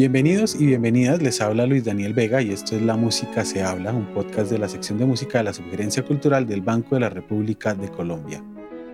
Bienvenidos 0.00 0.54
y 0.58 0.64
bienvenidas, 0.64 1.20
les 1.20 1.42
habla 1.42 1.66
Luis 1.66 1.84
Daniel 1.84 2.14
Vega 2.14 2.40
y 2.40 2.52
esto 2.52 2.74
es 2.74 2.80
La 2.80 2.96
Música 2.96 3.44
se 3.44 3.62
habla, 3.62 3.92
un 3.92 4.06
podcast 4.14 4.50
de 4.50 4.56
la 4.56 4.66
sección 4.66 4.96
de 4.96 5.04
música 5.04 5.36
de 5.36 5.44
la 5.44 5.52
Sugerencia 5.52 6.02
Cultural 6.02 6.46
del 6.46 6.62
Banco 6.62 6.94
de 6.94 7.02
la 7.02 7.10
República 7.10 7.74
de 7.74 7.90
Colombia. 7.90 8.42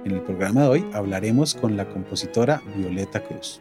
En 0.05 0.11
el 0.11 0.21
programa 0.23 0.62
de 0.62 0.69
hoy 0.69 0.87
hablaremos 0.93 1.55
con 1.55 1.77
la 1.77 1.89
compositora 1.89 2.61
Violeta 2.77 3.23
Cruz. 3.23 3.61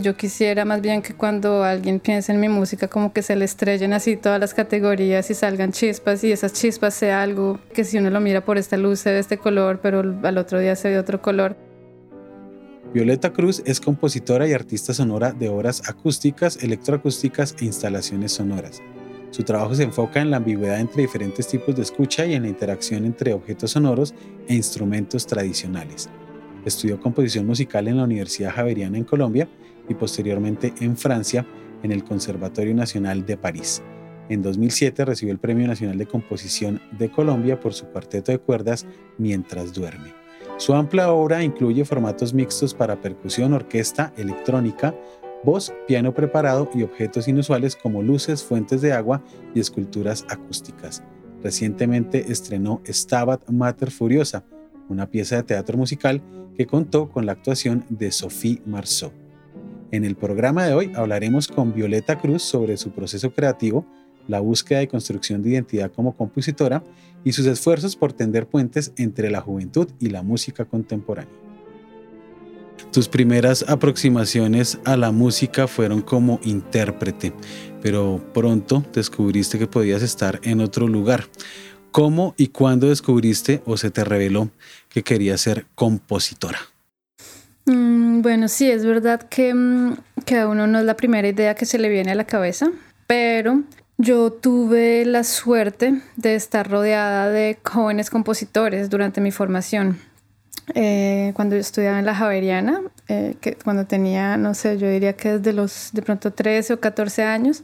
Yo 0.00 0.16
quisiera 0.16 0.64
más 0.64 0.80
bien 0.80 1.00
que 1.00 1.14
cuando 1.14 1.62
alguien 1.62 2.00
piense 2.00 2.32
en 2.32 2.40
mi 2.40 2.48
música 2.48 2.88
como 2.88 3.12
que 3.12 3.22
se 3.22 3.36
le 3.36 3.44
estrellen 3.44 3.92
así 3.92 4.16
todas 4.16 4.40
las 4.40 4.52
categorías 4.52 5.30
y 5.30 5.34
salgan 5.34 5.70
chispas 5.70 6.24
y 6.24 6.32
esas 6.32 6.54
chispas 6.54 6.92
sea 6.92 7.22
algo 7.22 7.60
que 7.72 7.84
si 7.84 7.98
uno 7.98 8.10
lo 8.10 8.18
mira 8.18 8.44
por 8.44 8.58
esta 8.58 8.76
luz 8.76 8.98
se 8.98 9.12
ve 9.12 9.20
este 9.20 9.38
color 9.38 9.78
pero 9.80 10.00
al 10.24 10.38
otro 10.38 10.58
día 10.58 10.74
se 10.74 10.88
ve 10.88 10.98
otro 10.98 11.22
color. 11.22 11.56
Violeta 12.94 13.32
Cruz 13.32 13.60
es 13.66 13.80
compositora 13.80 14.46
y 14.46 14.52
artista 14.52 14.94
sonora 14.94 15.32
de 15.32 15.48
obras 15.48 15.82
acústicas, 15.88 16.62
electroacústicas 16.62 17.56
e 17.60 17.64
instalaciones 17.64 18.30
sonoras. 18.30 18.80
Su 19.30 19.42
trabajo 19.42 19.74
se 19.74 19.82
enfoca 19.82 20.20
en 20.20 20.30
la 20.30 20.36
ambigüedad 20.36 20.78
entre 20.78 21.02
diferentes 21.02 21.48
tipos 21.48 21.74
de 21.74 21.82
escucha 21.82 22.24
y 22.24 22.34
en 22.34 22.44
la 22.44 22.48
interacción 22.50 23.04
entre 23.04 23.32
objetos 23.32 23.72
sonoros 23.72 24.14
e 24.46 24.54
instrumentos 24.54 25.26
tradicionales. 25.26 26.08
Estudió 26.64 27.00
composición 27.00 27.46
musical 27.46 27.88
en 27.88 27.96
la 27.96 28.04
Universidad 28.04 28.54
Javeriana 28.54 28.96
en 28.96 29.02
Colombia 29.04 29.48
y 29.88 29.94
posteriormente 29.94 30.72
en 30.78 30.96
Francia 30.96 31.44
en 31.82 31.90
el 31.90 32.04
Conservatorio 32.04 32.76
Nacional 32.76 33.26
de 33.26 33.36
París. 33.36 33.82
En 34.28 34.40
2007 34.40 35.04
recibió 35.04 35.32
el 35.32 35.40
Premio 35.40 35.66
Nacional 35.66 35.98
de 35.98 36.06
Composición 36.06 36.80
de 36.96 37.10
Colombia 37.10 37.58
por 37.58 37.74
su 37.74 37.86
cuarteto 37.86 38.30
de 38.30 38.38
cuerdas 38.38 38.86
Mientras 39.18 39.72
duerme. 39.72 40.23
Su 40.56 40.72
amplia 40.72 41.10
obra 41.10 41.42
incluye 41.42 41.84
formatos 41.84 42.32
mixtos 42.32 42.74
para 42.74 43.00
percusión, 43.00 43.52
orquesta, 43.52 44.12
electrónica, 44.16 44.94
voz, 45.42 45.74
piano 45.88 46.14
preparado 46.14 46.70
y 46.74 46.84
objetos 46.84 47.26
inusuales 47.26 47.74
como 47.74 48.02
luces, 48.02 48.44
fuentes 48.44 48.80
de 48.80 48.92
agua 48.92 49.22
y 49.52 49.60
esculturas 49.60 50.24
acústicas. 50.28 51.02
Recientemente 51.42 52.30
estrenó 52.30 52.80
Stabat 52.86 53.50
Mater 53.50 53.90
Furiosa, 53.90 54.44
una 54.88 55.10
pieza 55.10 55.36
de 55.36 55.42
teatro 55.42 55.76
musical 55.76 56.22
que 56.56 56.66
contó 56.66 57.10
con 57.10 57.26
la 57.26 57.32
actuación 57.32 57.84
de 57.88 58.12
Sophie 58.12 58.62
Marceau. 58.64 59.12
En 59.90 60.04
el 60.04 60.14
programa 60.14 60.64
de 60.64 60.74
hoy 60.74 60.92
hablaremos 60.94 61.48
con 61.48 61.74
Violeta 61.74 62.18
Cruz 62.20 62.42
sobre 62.42 62.76
su 62.76 62.92
proceso 62.92 63.32
creativo, 63.32 63.86
la 64.28 64.40
búsqueda 64.40 64.82
y 64.82 64.86
construcción 64.86 65.42
de 65.42 65.50
identidad 65.50 65.92
como 65.92 66.16
compositora 66.16 66.82
y 67.24 67.32
sus 67.32 67.46
esfuerzos 67.46 67.96
por 67.96 68.12
tender 68.12 68.46
puentes 68.46 68.92
entre 68.96 69.30
la 69.30 69.40
juventud 69.40 69.88
y 69.98 70.10
la 70.10 70.22
música 70.22 70.64
contemporánea. 70.64 71.32
Tus 72.92 73.08
primeras 73.08 73.64
aproximaciones 73.68 74.78
a 74.84 74.96
la 74.96 75.10
música 75.10 75.66
fueron 75.66 76.00
como 76.00 76.38
intérprete, 76.44 77.32
pero 77.82 78.24
pronto 78.32 78.84
descubriste 78.92 79.58
que 79.58 79.66
podías 79.66 80.02
estar 80.02 80.40
en 80.44 80.60
otro 80.60 80.86
lugar. 80.86 81.24
¿Cómo 81.90 82.34
y 82.36 82.48
cuándo 82.48 82.88
descubriste 82.88 83.62
o 83.66 83.76
se 83.76 83.90
te 83.90 84.04
reveló 84.04 84.50
que 84.88 85.02
querías 85.02 85.40
ser 85.40 85.66
compositora? 85.74 86.58
Mm, 87.66 88.20
bueno, 88.20 88.48
sí, 88.48 88.70
es 88.70 88.84
verdad 88.84 89.22
que, 89.22 89.54
mm, 89.54 89.96
que 90.24 90.38
a 90.38 90.48
uno 90.48 90.66
no 90.66 90.78
es 90.78 90.84
la 90.84 90.96
primera 90.96 91.26
idea 91.26 91.54
que 91.54 91.66
se 91.66 91.78
le 91.78 91.88
viene 91.88 92.12
a 92.12 92.14
la 92.14 92.24
cabeza, 92.24 92.70
pero 93.06 93.62
yo 93.98 94.32
tuve 94.32 95.04
la 95.04 95.24
suerte 95.24 96.00
de 96.16 96.34
estar 96.34 96.68
rodeada 96.68 97.28
de 97.30 97.58
jóvenes 97.64 98.10
compositores 98.10 98.90
durante 98.90 99.20
mi 99.20 99.30
formación. 99.30 99.98
Eh, 100.74 101.32
cuando 101.34 101.56
yo 101.56 101.60
estudiaba 101.60 101.98
en 101.98 102.06
la 102.06 102.14
Javeriana, 102.14 102.80
eh, 103.08 103.36
que 103.40 103.56
cuando 103.56 103.86
tenía, 103.86 104.36
no 104.36 104.54
sé, 104.54 104.78
yo 104.78 104.88
diría 104.88 105.14
que 105.14 105.38
desde 105.38 105.52
los 105.52 105.90
de 105.92 106.02
pronto 106.02 106.32
13 106.32 106.74
o 106.74 106.80
14 106.80 107.22
años, 107.22 107.62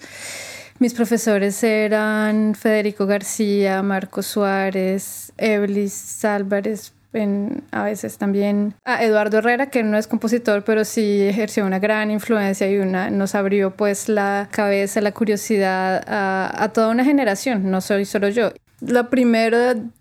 mis 0.79 0.95
profesores 0.95 1.63
eran 1.63 2.55
Federico 2.55 3.07
García, 3.07 3.83
Marco 3.83 4.23
Suárez, 4.23 5.33
Eblis 5.37 6.25
Álvarez, 6.25 6.93
a 7.73 7.83
veces 7.83 8.19
también 8.19 8.75
a 8.85 9.03
Eduardo 9.03 9.39
Herrera, 9.39 9.71
que 9.71 9.83
no 9.83 9.99
es 9.99 10.07
compositor, 10.07 10.65
pero 10.65 10.85
sí 10.85 11.23
ejerció 11.23 11.67
una 11.67 11.79
gran 11.79 12.11
influencia 12.11 12.71
y 12.71 12.79
una, 12.79 13.11
nos 13.11 13.35
abrió 13.35 13.73
pues 13.73 14.09
la 14.09 14.49
cabeza, 14.51 15.01
la 15.01 15.13
curiosidad 15.13 16.03
a, 16.07 16.63
a 16.63 16.73
toda 16.73 16.89
una 16.89 17.05
generación, 17.05 17.71
no 17.71 17.81
soy 17.81 18.05
solo 18.05 18.29
yo. 18.29 18.53
Lo 18.81 19.11
primero, 19.11 19.59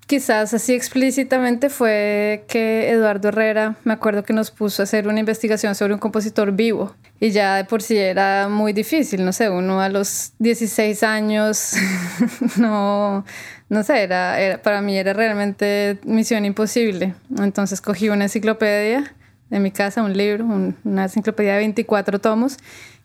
quizás 0.07 0.53
así 0.53 0.73
explícitamente, 0.73 1.69
fue 1.69 2.45
que 2.47 2.89
Eduardo 2.89 3.27
Herrera, 3.27 3.75
me 3.83 3.91
acuerdo 3.91 4.23
que 4.23 4.31
nos 4.31 4.51
puso 4.51 4.81
a 4.81 4.83
hacer 4.83 5.07
una 5.09 5.19
investigación 5.19 5.75
sobre 5.75 5.93
un 5.93 5.99
compositor 5.99 6.53
vivo. 6.53 6.95
Y 7.19 7.31
ya 7.31 7.57
de 7.57 7.65
por 7.65 7.81
sí 7.81 7.97
era 7.97 8.47
muy 8.47 8.71
difícil, 8.71 9.25
no 9.25 9.33
sé, 9.33 9.49
uno 9.49 9.81
a 9.81 9.89
los 9.89 10.31
16 10.39 11.03
años, 11.03 11.73
no, 12.57 13.25
no 13.69 13.83
sé, 13.83 14.03
era, 14.03 14.59
para 14.63 14.81
mí 14.81 14.97
era 14.97 15.13
realmente 15.13 15.99
misión 16.03 16.45
imposible. 16.45 17.13
Entonces 17.37 17.81
cogí 17.81 18.09
una 18.09 18.25
enciclopedia 18.25 19.13
de 19.49 19.59
mi 19.59 19.71
casa, 19.71 20.03
un 20.03 20.15
libro, 20.15 20.45
una 20.83 21.03
enciclopedia 21.03 21.53
de 21.53 21.59
24 21.59 22.19
tomos, 22.19 22.57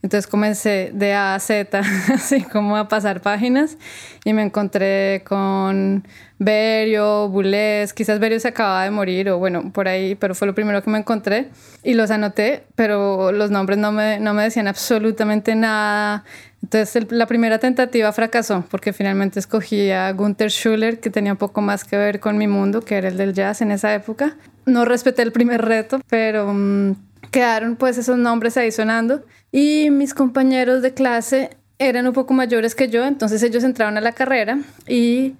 entonces 0.04 0.26
comencé 0.26 0.90
de 0.92 1.14
A 1.14 1.34
a 1.34 1.40
Z, 1.40 1.80
así 2.12 2.42
como 2.42 2.76
a 2.76 2.88
pasar 2.88 3.22
páginas 3.22 3.78
y 4.22 4.34
me 4.34 4.42
encontré 4.42 5.24
con 5.26 6.06
Berio, 6.38 7.30
Boulez, 7.30 7.94
quizás 7.94 8.18
Berio 8.18 8.38
se 8.38 8.48
acababa 8.48 8.84
de 8.84 8.90
morir 8.90 9.30
o 9.30 9.38
bueno, 9.38 9.72
por 9.72 9.88
ahí, 9.88 10.14
pero 10.14 10.34
fue 10.34 10.46
lo 10.46 10.54
primero 10.54 10.82
que 10.82 10.90
me 10.90 10.98
encontré 10.98 11.48
y 11.82 11.94
los 11.94 12.10
anoté, 12.10 12.66
pero 12.74 13.32
los 13.32 13.50
nombres 13.50 13.78
no 13.78 13.92
me, 13.92 14.20
no 14.20 14.34
me 14.34 14.42
decían 14.42 14.68
absolutamente 14.68 15.54
nada. 15.54 16.24
Entonces 16.62 17.10
la 17.10 17.24
primera 17.24 17.58
tentativa 17.58 18.12
fracasó 18.12 18.62
porque 18.70 18.92
finalmente 18.92 19.38
escogí 19.38 19.90
a 19.90 20.12
Gunther 20.12 20.50
Schuller, 20.50 21.00
que 21.00 21.08
tenía 21.08 21.32
un 21.32 21.38
poco 21.38 21.62
más 21.62 21.82
que 21.84 21.96
ver 21.96 22.20
con 22.20 22.36
mi 22.36 22.46
mundo, 22.46 22.82
que 22.82 22.96
era 22.96 23.08
el 23.08 23.16
del 23.16 23.32
jazz 23.32 23.62
en 23.62 23.70
esa 23.70 23.94
época. 23.94 24.36
No 24.66 24.84
respeté 24.84 25.22
el 25.22 25.32
primer 25.32 25.62
reto, 25.62 26.00
pero... 26.08 26.52
Mm, 26.52 26.94
quedaron 27.34 27.74
pues 27.74 27.98
esos 27.98 28.16
nombres 28.16 28.56
ahí 28.56 28.70
sonando 28.70 29.24
y 29.50 29.90
mis 29.90 30.14
compañeros 30.14 30.82
de 30.82 30.94
clase 30.94 31.50
eran 31.80 32.06
un 32.06 32.12
poco 32.12 32.32
mayores 32.32 32.76
que 32.76 32.88
yo, 32.88 33.04
entonces 33.04 33.42
ellos 33.42 33.64
entraron 33.64 33.96
a 33.96 34.00
la 34.00 34.12
carrera 34.12 34.60
y 34.86 35.34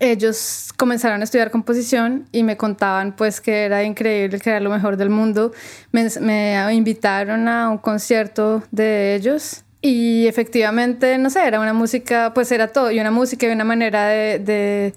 ellos 0.00 0.72
comenzaron 0.76 1.20
a 1.20 1.24
estudiar 1.24 1.50
composición 1.50 2.26
y 2.32 2.42
me 2.42 2.56
contaban 2.56 3.14
pues 3.14 3.42
que 3.42 3.64
era 3.64 3.84
increíble, 3.84 4.40
que 4.40 4.50
era 4.50 4.60
lo 4.60 4.70
mejor 4.70 4.96
del 4.96 5.10
mundo. 5.10 5.52
Me, 5.92 6.72
invitaron 6.72 7.46
a 7.46 7.68
un 7.68 7.76
concierto 7.78 8.62
de 8.70 9.14
ellos 9.14 9.64
y 9.82 10.26
efectivamente, 10.26 11.18
no 11.18 11.28
sé, 11.28 11.46
era 11.46 11.60
una 11.60 11.74
música, 11.74 12.32
pues 12.34 12.50
era 12.52 12.68
todo, 12.68 12.90
y 12.90 12.98
una 13.00 13.10
música 13.10 13.46
y 13.46 13.50
una 13.50 13.64
manera 13.64 14.06
de, 14.06 14.94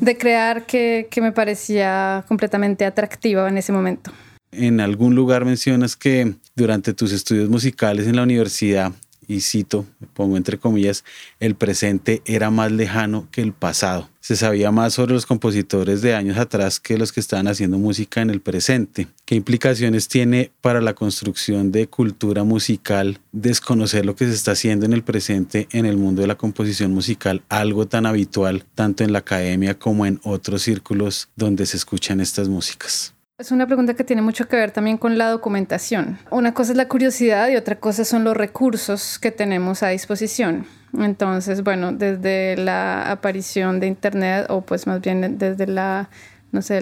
de 0.00 0.16
crear 0.16 0.66
que, 0.66 1.08
que 1.10 1.20
me 1.20 1.32
parecía 1.32 2.24
completamente 2.28 2.84
atractiva 2.84 3.48
en 3.48 3.58
ese 3.58 3.72
momento 3.72 4.12
en 4.56 4.80
algún 4.80 5.14
lugar 5.14 5.44
mencionas 5.44 5.96
que 5.96 6.34
durante 6.54 6.94
tus 6.94 7.12
estudios 7.12 7.48
musicales 7.48 8.06
en 8.06 8.16
la 8.16 8.22
universidad, 8.22 8.92
y 9.28 9.40
cito, 9.40 9.84
pongo 10.14 10.36
entre 10.36 10.58
comillas, 10.58 11.04
el 11.40 11.56
presente 11.56 12.22
era 12.24 12.50
más 12.50 12.70
lejano 12.70 13.28
que 13.30 13.42
el 13.42 13.52
pasado. 13.52 14.08
Se 14.20 14.36
sabía 14.36 14.70
más 14.70 14.94
sobre 14.94 15.14
los 15.14 15.26
compositores 15.26 16.00
de 16.00 16.14
años 16.14 16.38
atrás 16.38 16.80
que 16.80 16.98
los 16.98 17.12
que 17.12 17.20
estaban 17.20 17.48
haciendo 17.48 17.78
música 17.78 18.22
en 18.22 18.30
el 18.30 18.40
presente. 18.40 19.08
¿Qué 19.26 19.34
implicaciones 19.34 20.06
tiene 20.06 20.52
para 20.60 20.80
la 20.80 20.94
construcción 20.94 21.72
de 21.72 21.88
cultura 21.88 22.44
musical 22.44 23.18
desconocer 23.32 24.06
lo 24.06 24.14
que 24.14 24.24
se 24.24 24.32
está 24.32 24.52
haciendo 24.52 24.86
en 24.86 24.92
el 24.92 25.02
presente 25.02 25.66
en 25.72 25.84
el 25.84 25.96
mundo 25.96 26.22
de 26.22 26.28
la 26.28 26.36
composición 26.36 26.92
musical, 26.92 27.42
algo 27.48 27.88
tan 27.88 28.06
habitual 28.06 28.64
tanto 28.76 29.02
en 29.02 29.12
la 29.12 29.18
academia 29.18 29.76
como 29.76 30.06
en 30.06 30.20
otros 30.22 30.62
círculos 30.62 31.28
donde 31.34 31.66
se 31.66 31.76
escuchan 31.76 32.20
estas 32.20 32.48
músicas? 32.48 33.14
Es 33.36 33.50
una 33.50 33.66
pregunta 33.66 33.94
que 33.94 34.04
tiene 34.04 34.22
mucho 34.22 34.46
que 34.46 34.54
ver 34.54 34.70
también 34.70 34.96
con 34.96 35.18
la 35.18 35.28
documentación. 35.28 36.20
Una 36.30 36.54
cosa 36.54 36.70
es 36.70 36.78
la 36.78 36.86
curiosidad 36.86 37.48
y 37.48 37.56
otra 37.56 37.80
cosa 37.80 38.04
son 38.04 38.22
los 38.22 38.36
recursos 38.36 39.18
que 39.18 39.32
tenemos 39.32 39.82
a 39.82 39.88
disposición. 39.88 40.66
Entonces, 40.96 41.64
bueno, 41.64 41.90
desde 41.90 42.56
la 42.56 43.10
aparición 43.10 43.80
de 43.80 43.88
Internet 43.88 44.46
o 44.50 44.60
pues 44.60 44.86
más 44.86 45.00
bien 45.00 45.36
desde 45.36 45.66
la 45.66 46.10
no 46.56 46.62
sé, 46.62 46.80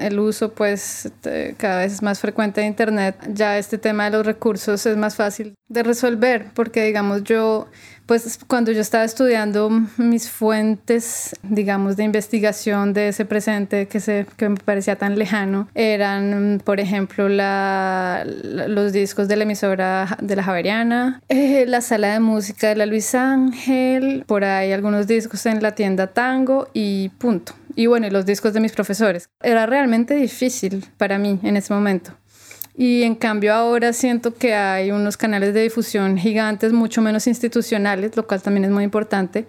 el 0.00 0.18
uso 0.18 0.52
pues 0.52 1.12
cada 1.56 1.78
vez 1.78 1.92
es 1.92 2.02
más 2.02 2.18
frecuente 2.18 2.60
de 2.60 2.66
Internet, 2.66 3.16
ya 3.32 3.56
este 3.56 3.78
tema 3.78 4.06
de 4.06 4.10
los 4.10 4.26
recursos 4.26 4.84
es 4.84 4.96
más 4.96 5.14
fácil 5.14 5.54
de 5.68 5.84
resolver 5.84 6.46
porque 6.54 6.84
digamos 6.84 7.22
yo 7.22 7.68
pues 8.06 8.38
cuando 8.46 8.72
yo 8.72 8.80
estaba 8.80 9.04
estudiando 9.04 9.68
mis 9.96 10.30
fuentes, 10.30 11.34
digamos, 11.42 11.96
de 11.96 12.04
investigación 12.04 12.92
de 12.92 13.08
ese 13.08 13.24
presente 13.24 13.88
que, 13.88 13.98
se, 13.98 14.26
que 14.36 14.48
me 14.48 14.56
parecía 14.56 14.96
tan 14.96 15.18
lejano, 15.18 15.68
eran, 15.74 16.62
por 16.64 16.78
ejemplo, 16.78 17.28
la, 17.28 18.24
los 18.24 18.92
discos 18.92 19.26
de 19.26 19.36
la 19.36 19.42
emisora 19.42 20.16
de 20.20 20.36
la 20.36 20.44
Javeriana, 20.44 21.20
eh, 21.28 21.64
la 21.66 21.80
sala 21.80 22.12
de 22.12 22.20
música 22.20 22.68
de 22.68 22.76
la 22.76 22.86
Luis 22.86 23.12
Ángel, 23.16 24.24
por 24.26 24.44
ahí 24.44 24.72
algunos 24.72 25.08
discos 25.08 25.44
en 25.46 25.60
la 25.60 25.74
tienda 25.74 26.06
Tango 26.06 26.68
y 26.72 27.08
punto. 27.18 27.54
Y 27.76 27.86
bueno, 27.86 28.08
y 28.08 28.10
los 28.10 28.26
discos 28.26 28.52
de 28.54 28.60
mis 28.60 28.72
profesores. 28.72 29.28
Era 29.40 29.66
realmente 29.66 30.16
difícil 30.16 30.84
para 30.96 31.18
mí 31.18 31.38
en 31.44 31.56
ese 31.56 31.72
momento. 31.72 32.12
Y 32.76 33.04
en 33.04 33.14
cambio 33.14 33.54
ahora 33.54 33.92
siento 33.92 34.34
que 34.34 34.54
hay 34.54 34.90
unos 34.90 35.16
canales 35.16 35.54
de 35.54 35.62
difusión 35.62 36.18
gigantes, 36.18 36.72
mucho 36.72 37.00
menos 37.00 37.26
institucionales, 37.26 38.16
lo 38.16 38.26
cual 38.26 38.42
también 38.42 38.64
es 38.64 38.70
muy 38.70 38.82
importante. 38.82 39.46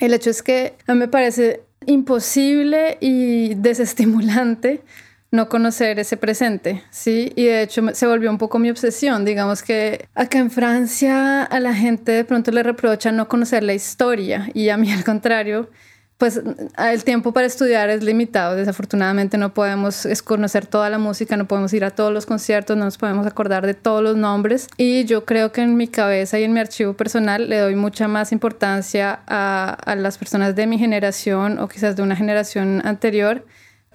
El 0.00 0.14
hecho 0.14 0.30
es 0.30 0.42
que 0.42 0.74
a 0.86 0.94
mí 0.94 1.00
me 1.00 1.08
parece 1.08 1.62
imposible 1.86 2.98
y 3.00 3.54
desestimulante 3.54 4.82
no 5.30 5.48
conocer 5.48 5.98
ese 5.98 6.16
presente, 6.16 6.82
¿sí? 6.90 7.32
Y 7.36 7.44
de 7.44 7.62
hecho 7.62 7.82
se 7.92 8.06
volvió 8.06 8.30
un 8.30 8.38
poco 8.38 8.58
mi 8.58 8.70
obsesión. 8.70 9.24
Digamos 9.24 9.62
que 9.62 10.08
acá 10.14 10.38
en 10.38 10.50
Francia 10.50 11.42
a 11.42 11.60
la 11.60 11.74
gente 11.74 12.12
de 12.12 12.24
pronto 12.24 12.50
le 12.52 12.62
reprocha 12.62 13.12
no 13.12 13.28
conocer 13.28 13.62
la 13.62 13.74
historia 13.74 14.48
y 14.54 14.68
a 14.68 14.76
mí 14.76 14.90
al 14.92 15.04
contrario, 15.04 15.68
pues 16.18 16.40
el 16.78 17.04
tiempo 17.04 17.32
para 17.32 17.46
estudiar 17.46 17.90
es 17.90 18.02
limitado. 18.02 18.56
Desafortunadamente 18.56 19.36
no 19.36 19.52
podemos 19.52 20.08
conocer 20.24 20.66
toda 20.66 20.88
la 20.88 20.98
música, 20.98 21.36
no 21.36 21.46
podemos 21.46 21.72
ir 21.74 21.84
a 21.84 21.90
todos 21.90 22.12
los 22.12 22.24
conciertos, 22.24 22.76
no 22.76 22.84
nos 22.84 22.96
podemos 22.96 23.26
acordar 23.26 23.66
de 23.66 23.74
todos 23.74 24.02
los 24.02 24.16
nombres. 24.16 24.68
Y 24.78 25.04
yo 25.04 25.24
creo 25.26 25.52
que 25.52 25.60
en 25.60 25.76
mi 25.76 25.88
cabeza 25.88 26.38
y 26.38 26.44
en 26.44 26.54
mi 26.54 26.60
archivo 26.60 26.94
personal 26.94 27.48
le 27.48 27.58
doy 27.58 27.74
mucha 27.74 28.08
más 28.08 28.32
importancia 28.32 29.20
a, 29.26 29.76
a 29.84 29.94
las 29.94 30.16
personas 30.16 30.56
de 30.56 30.66
mi 30.66 30.78
generación 30.78 31.58
o 31.58 31.68
quizás 31.68 31.96
de 31.96 32.02
una 32.02 32.16
generación 32.16 32.80
anterior 32.86 33.44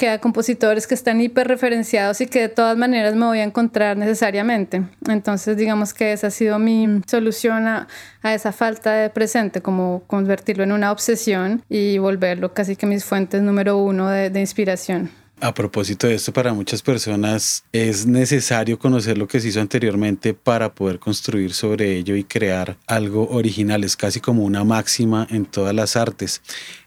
que 0.02 0.10
a 0.10 0.20
compositores 0.20 0.88
que 0.88 0.96
están 0.96 1.22
hiperreferenciados 1.22 2.22
y 2.22 2.26
que 2.26 2.42
de 2.42 2.50
todas 2.50 2.76
maneras 2.76 3.14
me 3.14 3.28
voy 3.28 3.38
a 3.38 3.44
encontrar 3.44 3.98
necesariamente. 3.98 4.82
Entonces, 5.08 5.56
digamos 5.58 5.94
que 5.94 6.12
esa 6.12 6.26
ha 6.26 6.32
sido 6.32 6.58
mi 6.58 7.04
solución 7.06 7.68
a, 7.68 7.88
esa 8.24 8.52
falta 8.52 8.94
de 8.94 9.12
presente, 9.12 9.62
como 9.62 10.02
convertirlo 10.08 10.64
en 10.64 10.72
una 10.72 10.92
obsesión 10.92 11.62
y 11.70 12.00
volverlo 12.00 12.52
casi 12.52 12.76
que 12.76 12.88
mis 12.88 13.06
fuentes 13.06 13.44
número 13.44 13.78
uno 13.78 14.10
de, 14.10 14.32
de 14.32 14.40
inspiración. 14.40 15.12
A 15.44 15.56
propósito 15.56 16.06
de 16.06 16.14
esto, 16.14 16.32
para 16.32 16.54
muchas 16.54 16.84
personas 16.84 17.64
es 17.72 18.06
necesario 18.06 18.78
conocer 18.78 19.18
lo 19.18 19.28
que 19.28 19.40
se 19.40 19.48
hizo 19.48 19.60
anteriormente 19.60 20.36
para 20.36 20.76
poder 20.76 21.00
construir 21.00 21.54
sobre 21.56 21.98
ello 21.98 22.16
y 22.16 22.24
crear 22.24 22.78
algo 22.86 23.28
original. 23.28 23.84
Es 23.84 23.98
casi 23.98 24.20
como 24.20 24.44
una 24.44 24.64
máxima 24.64 25.26
en 25.32 25.48
todas 25.48 25.74
las 25.74 25.96
artes 25.96 26.44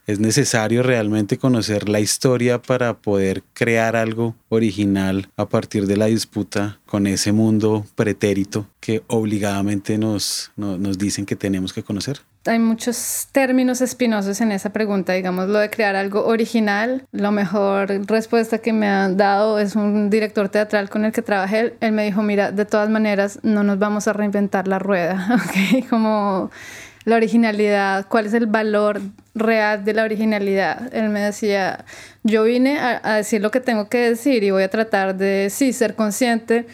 es 0.06 0.20
necesario 0.20 0.82
realmente 0.82 1.38
conocer 1.38 1.88
la 1.88 2.00
historia 2.00 2.60
para 2.60 2.98
poder 2.98 3.42
crear 3.54 3.96
algo 3.96 4.34
original 4.48 5.30
a 5.36 5.48
partir 5.48 5.86
de 5.86 5.96
la 5.96 6.06
disputa 6.06 6.78
con 6.86 7.06
ese 7.06 7.32
mundo 7.32 7.86
pretérito 7.94 8.66
que 8.80 9.02
obligadamente 9.06 9.96
nos, 9.96 10.52
nos, 10.56 10.98
dicen 10.98 11.26
que 11.26 11.36
tenemos 11.36 11.72
que 11.72 11.82
conocer. 11.82 12.20
Hay 12.46 12.58
muchos 12.58 13.28
términos 13.32 13.80
espinosos 13.80 14.40
en 14.42 14.52
esa 14.52 14.70
pregunta, 14.70 15.14
digamos, 15.14 15.48
lo 15.48 15.58
de 15.58 15.70
crear 15.70 15.96
algo 15.96 16.26
original. 16.26 17.06
La 17.10 17.30
mejor 17.30 17.88
respuesta 18.06 18.58
que 18.58 18.74
me 18.74 18.86
han 18.86 19.16
dado 19.16 19.58
es 19.58 19.76
un 19.76 20.10
director 20.10 20.50
teatral 20.50 20.90
con 20.90 21.06
el 21.06 21.12
que 21.12 21.22
trabajé. 21.22 21.74
Él 21.80 21.92
me 21.92 22.04
dijo, 22.04 22.22
mira, 22.22 22.52
de 22.52 22.66
todas 22.66 22.90
maneras, 22.90 23.38
no 23.42 23.62
nos 23.62 23.78
vamos 23.78 24.08
a 24.08 24.12
reinventar 24.12 24.68
la 24.68 24.78
rueda, 24.78 25.26
¿ok? 25.34 25.88
Como 25.88 26.50
la 27.04 27.16
originalidad, 27.16 28.06
cuál 28.08 28.26
es 28.26 28.34
el 28.34 28.46
valor 28.46 29.00
real 29.34 29.84
de 29.84 29.94
la 29.94 30.04
originalidad. 30.04 30.94
Él 30.94 31.08
me 31.08 31.20
decía, 31.20 31.84
yo 32.24 32.44
vine 32.44 32.78
a, 32.78 33.14
decir 33.16 33.40
lo 33.40 33.50
que 33.50 33.60
tengo 33.60 33.88
que 33.88 33.98
decir 33.98 34.42
y 34.42 34.50
voy 34.50 34.62
a 34.62 34.70
tratar 34.70 35.16
de, 35.16 35.48
sí, 35.50 35.72
ser 35.72 35.94
consciente 35.94 36.66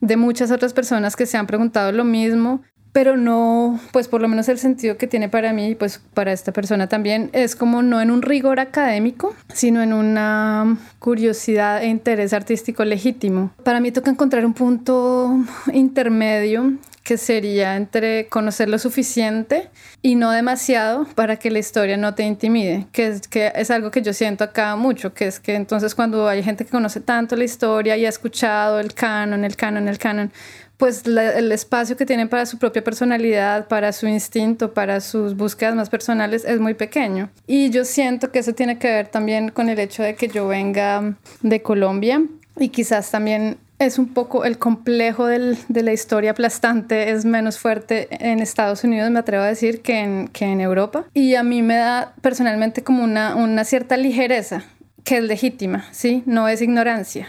de 0.00 0.16
muchas 0.16 0.50
otras 0.50 0.72
personas 0.72 1.14
que 1.14 1.26
se 1.26 1.36
han 1.36 1.46
preguntado 1.46 1.92
lo 1.92 2.04
mismo, 2.04 2.62
pero 2.92 3.16
no, 3.16 3.80
pues 3.90 4.06
por 4.06 4.20
lo 4.20 4.28
menos 4.28 4.48
el 4.48 4.58
sentido 4.58 4.98
que 4.98 5.06
tiene 5.06 5.28
para 5.28 5.52
mí, 5.52 5.74
pues 5.74 6.00
para 6.12 6.32
esta 6.32 6.52
persona 6.52 6.88
también, 6.88 7.30
es 7.32 7.56
como 7.56 7.82
no 7.82 8.00
en 8.00 8.10
un 8.10 8.22
rigor 8.22 8.60
académico, 8.60 9.34
sino 9.52 9.82
en 9.82 9.92
una 9.92 10.76
curiosidad 10.98 11.82
e 11.82 11.88
interés 11.88 12.32
artístico 12.32 12.84
legítimo. 12.84 13.50
Para 13.64 13.80
mí 13.80 13.92
toca 13.92 14.10
encontrar 14.10 14.44
un 14.44 14.52
punto 14.52 15.38
intermedio 15.72 16.74
que 17.02 17.18
sería 17.18 17.76
entre 17.76 18.28
conocer 18.28 18.68
lo 18.68 18.78
suficiente 18.78 19.70
y 20.02 20.14
no 20.14 20.30
demasiado 20.30 21.04
para 21.14 21.36
que 21.36 21.50
la 21.50 21.58
historia 21.58 21.96
no 21.96 22.14
te 22.14 22.22
intimide, 22.22 22.86
que 22.92 23.08
es, 23.08 23.26
que 23.26 23.52
es 23.54 23.70
algo 23.70 23.90
que 23.90 24.02
yo 24.02 24.12
siento 24.12 24.44
acá 24.44 24.76
mucho, 24.76 25.12
que 25.12 25.26
es 25.26 25.40
que 25.40 25.54
entonces 25.54 25.94
cuando 25.94 26.28
hay 26.28 26.42
gente 26.42 26.64
que 26.64 26.70
conoce 26.70 27.00
tanto 27.00 27.34
la 27.34 27.44
historia 27.44 27.96
y 27.96 28.06
ha 28.06 28.08
escuchado 28.08 28.78
el 28.78 28.94
canon, 28.94 29.44
el 29.44 29.56
canon, 29.56 29.88
el 29.88 29.98
canon, 29.98 30.32
pues 30.82 31.06
el 31.06 31.52
espacio 31.52 31.96
que 31.96 32.04
tienen 32.04 32.28
para 32.28 32.44
su 32.44 32.58
propia 32.58 32.82
personalidad, 32.82 33.68
para 33.68 33.92
su 33.92 34.08
instinto, 34.08 34.74
para 34.74 35.00
sus 35.00 35.36
búsquedas 35.36 35.76
más 35.76 35.88
personales 35.88 36.44
es 36.44 36.58
muy 36.58 36.74
pequeño. 36.74 37.30
Y 37.46 37.70
yo 37.70 37.84
siento 37.84 38.32
que 38.32 38.40
eso 38.40 38.52
tiene 38.52 38.80
que 38.80 38.88
ver 38.88 39.06
también 39.06 39.50
con 39.50 39.68
el 39.68 39.78
hecho 39.78 40.02
de 40.02 40.16
que 40.16 40.26
yo 40.26 40.48
venga 40.48 41.14
de 41.40 41.62
Colombia 41.62 42.24
y 42.58 42.70
quizás 42.70 43.12
también 43.12 43.58
es 43.78 43.96
un 43.96 44.08
poco 44.08 44.44
el 44.44 44.58
complejo 44.58 45.26
de 45.26 45.56
la 45.68 45.92
historia 45.92 46.32
aplastante, 46.32 47.10
es 47.12 47.24
menos 47.24 47.60
fuerte 47.60 48.08
en 48.10 48.40
Estados 48.40 48.82
Unidos, 48.82 49.08
me 49.12 49.20
atrevo 49.20 49.44
a 49.44 49.46
decir, 49.46 49.82
que 49.82 50.00
en, 50.00 50.60
Europa. 50.60 51.04
Y 51.14 51.36
a 51.36 51.44
mí 51.44 51.62
me 51.62 51.76
da 51.76 52.12
personalmente 52.22 52.82
como 52.82 53.04
una 53.04 53.64
cierta 53.64 53.96
ligereza, 53.96 54.64
que 55.04 55.18
es 55.18 55.22
legítima, 55.22 55.84
¿sí? 55.92 56.24
No 56.26 56.48
es 56.48 56.60
ignorancia. 56.60 57.28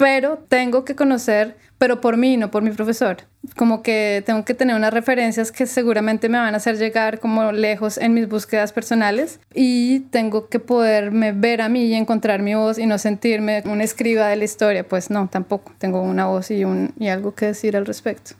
Pero 0.00 0.38
tengo 0.48 0.84
que 0.84 0.96
conocer 0.96 1.56
pero 1.80 2.02
por 2.02 2.18
mí, 2.18 2.36
no 2.36 2.50
por 2.50 2.62
mi 2.62 2.72
profesor. 2.72 3.22
Como 3.56 3.82
que 3.82 4.22
tengo 4.26 4.44
que 4.44 4.52
tener 4.52 4.76
unas 4.76 4.92
referencias 4.92 5.50
que 5.50 5.64
seguramente 5.64 6.28
me 6.28 6.36
van 6.36 6.52
a 6.52 6.58
hacer 6.58 6.76
llegar 6.76 7.20
como 7.20 7.52
lejos 7.52 7.96
en 7.96 8.12
mis 8.12 8.28
búsquedas 8.28 8.74
personales 8.74 9.40
y 9.54 10.00
tengo 10.10 10.50
que 10.50 10.60
poderme 10.60 11.32
ver 11.32 11.62
a 11.62 11.70
mí 11.70 11.86
y 11.86 11.94
encontrar 11.94 12.42
mi 12.42 12.54
voz 12.54 12.76
y 12.76 12.84
no 12.84 12.98
sentirme 12.98 13.62
una 13.64 13.82
escriba 13.82 14.28
de 14.28 14.36
la 14.36 14.44
historia. 14.44 14.86
Pues 14.86 15.08
no, 15.08 15.28
tampoco. 15.28 15.72
Tengo 15.78 16.02
una 16.02 16.26
voz 16.26 16.50
y, 16.50 16.64
un, 16.64 16.92
y 16.98 17.08
algo 17.08 17.34
que 17.34 17.46
decir 17.46 17.78
al 17.78 17.86
respecto. 17.86 18.32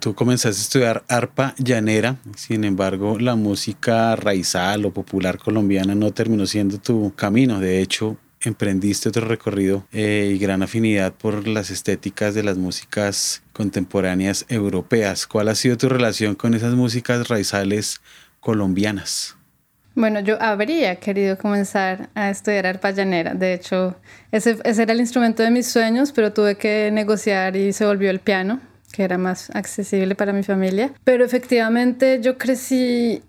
tú 0.00 0.14
comenzaste 0.14 0.58
a 0.58 0.62
estudiar 0.62 1.04
arpa 1.08 1.54
llanera, 1.58 2.16
sin 2.36 2.64
embargo 2.64 3.18
la 3.18 3.36
música 3.36 4.16
raizal 4.16 4.86
o 4.86 4.94
popular 4.94 5.36
colombiana 5.36 5.94
no 5.94 6.12
terminó 6.12 6.46
siendo 6.46 6.78
tu 6.78 7.12
camino. 7.14 7.60
De 7.60 7.82
hecho, 7.82 8.16
emprendiste 8.44 9.08
otro 9.08 9.26
recorrido 9.26 9.86
eh, 9.92 10.32
y 10.34 10.38
gran 10.38 10.62
afinidad 10.62 11.12
por 11.12 11.46
las 11.46 11.70
estéticas 11.70 12.34
de 12.34 12.42
las 12.42 12.58
músicas 12.58 13.42
contemporáneas 13.52 14.44
europeas. 14.48 15.26
¿Cuál 15.26 15.48
ha 15.48 15.54
sido 15.54 15.76
tu 15.76 15.88
relación 15.88 16.34
con 16.34 16.54
esas 16.54 16.74
músicas 16.74 17.28
raizales 17.28 18.00
colombianas? 18.40 19.36
Bueno, 19.94 20.20
yo 20.20 20.40
habría 20.40 20.96
querido 20.96 21.36
comenzar 21.36 22.08
a 22.14 22.30
estudiar 22.30 22.66
arpa 22.66 22.92
llanera. 22.92 23.34
De 23.34 23.52
hecho, 23.52 23.96
ese, 24.30 24.58
ese 24.64 24.82
era 24.82 24.92
el 24.92 25.00
instrumento 25.00 25.42
de 25.42 25.50
mis 25.50 25.66
sueños, 25.66 26.12
pero 26.12 26.32
tuve 26.32 26.56
que 26.56 26.90
negociar 26.92 27.56
y 27.56 27.72
se 27.72 27.84
volvió 27.84 28.10
el 28.10 28.20
piano 28.20 28.60
que 28.92 29.02
era 29.02 29.18
más 29.18 29.50
accesible 29.54 30.14
para 30.14 30.32
mi 30.32 30.44
familia. 30.44 30.92
Pero 31.02 31.24
efectivamente 31.24 32.20
yo 32.22 32.38
crecí 32.38 33.22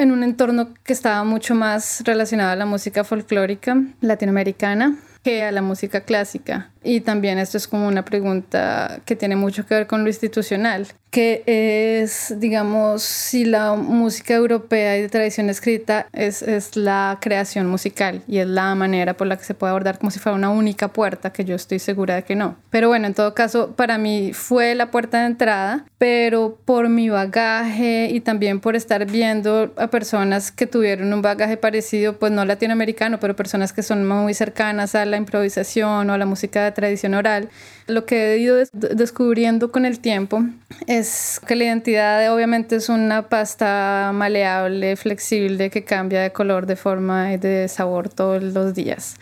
en 0.00 0.12
un 0.12 0.22
entorno 0.22 0.72
que 0.82 0.94
estaba 0.94 1.22
mucho 1.24 1.54
más 1.54 2.02
relacionado 2.04 2.52
a 2.52 2.56
la 2.56 2.64
música 2.64 3.04
folclórica 3.04 3.76
latinoamericana 4.00 4.98
que 5.22 5.44
a 5.44 5.52
la 5.52 5.60
música 5.60 6.00
clásica. 6.00 6.70
Y 6.82 7.00
también 7.00 7.38
esto 7.38 7.58
es 7.58 7.68
como 7.68 7.86
una 7.86 8.04
pregunta 8.04 9.00
que 9.04 9.16
tiene 9.16 9.36
mucho 9.36 9.66
que 9.66 9.74
ver 9.74 9.86
con 9.86 10.02
lo 10.02 10.08
institucional, 10.08 10.86
que 11.10 11.42
es, 11.46 12.34
digamos, 12.38 13.02
si 13.02 13.44
la 13.44 13.74
música 13.74 14.34
europea 14.34 14.96
y 14.96 15.02
de 15.02 15.08
tradición 15.08 15.50
escrita 15.50 16.06
es, 16.12 16.42
es 16.42 16.76
la 16.76 17.18
creación 17.20 17.66
musical 17.66 18.22
y 18.28 18.38
es 18.38 18.46
la 18.46 18.74
manera 18.74 19.14
por 19.14 19.26
la 19.26 19.36
que 19.36 19.44
se 19.44 19.54
puede 19.54 19.72
abordar 19.72 19.98
como 19.98 20.10
si 20.10 20.20
fuera 20.20 20.36
una 20.36 20.50
única 20.50 20.88
puerta, 20.88 21.32
que 21.32 21.44
yo 21.44 21.56
estoy 21.56 21.80
segura 21.80 22.14
de 22.14 22.22
que 22.22 22.36
no. 22.36 22.56
Pero 22.70 22.88
bueno, 22.88 23.06
en 23.06 23.14
todo 23.14 23.34
caso, 23.34 23.74
para 23.74 23.98
mí 23.98 24.32
fue 24.32 24.74
la 24.74 24.90
puerta 24.90 25.20
de 25.20 25.26
entrada, 25.26 25.84
pero 25.98 26.58
por 26.64 26.88
mi 26.88 27.10
bagaje 27.10 28.08
y 28.10 28.20
también 28.20 28.60
por 28.60 28.76
estar 28.76 29.04
viendo 29.04 29.74
a 29.76 29.88
personas 29.88 30.52
que 30.52 30.66
tuvieron 30.66 31.12
un 31.12 31.22
bagaje 31.22 31.56
parecido, 31.56 32.18
pues 32.18 32.30
no 32.30 32.44
latinoamericano, 32.44 33.18
pero 33.18 33.34
personas 33.34 33.72
que 33.72 33.82
son 33.82 34.06
muy 34.06 34.32
cercanas 34.32 34.94
a 34.94 35.04
la 35.04 35.16
improvisación 35.16 36.08
o 36.08 36.12
a 36.12 36.18
la 36.18 36.26
música 36.26 36.69
tradición 36.74 37.14
oral, 37.14 37.48
lo 37.86 38.06
que 38.06 38.34
he 38.34 38.38
ido 38.38 38.56
descubriendo 38.72 39.72
con 39.72 39.84
el 39.84 40.00
tiempo 40.00 40.44
es 40.86 41.40
que 41.46 41.56
la 41.56 41.64
identidad 41.64 42.34
obviamente 42.34 42.76
es 42.76 42.88
una 42.88 43.28
pasta 43.28 44.10
maleable, 44.14 44.96
flexible, 44.96 45.70
que 45.70 45.84
cambia 45.84 46.20
de 46.22 46.32
color, 46.32 46.66
de 46.66 46.76
forma 46.76 47.32
y 47.32 47.36
de 47.36 47.68
sabor 47.68 48.08
todos 48.08 48.42
los 48.42 48.74
días 48.74 49.16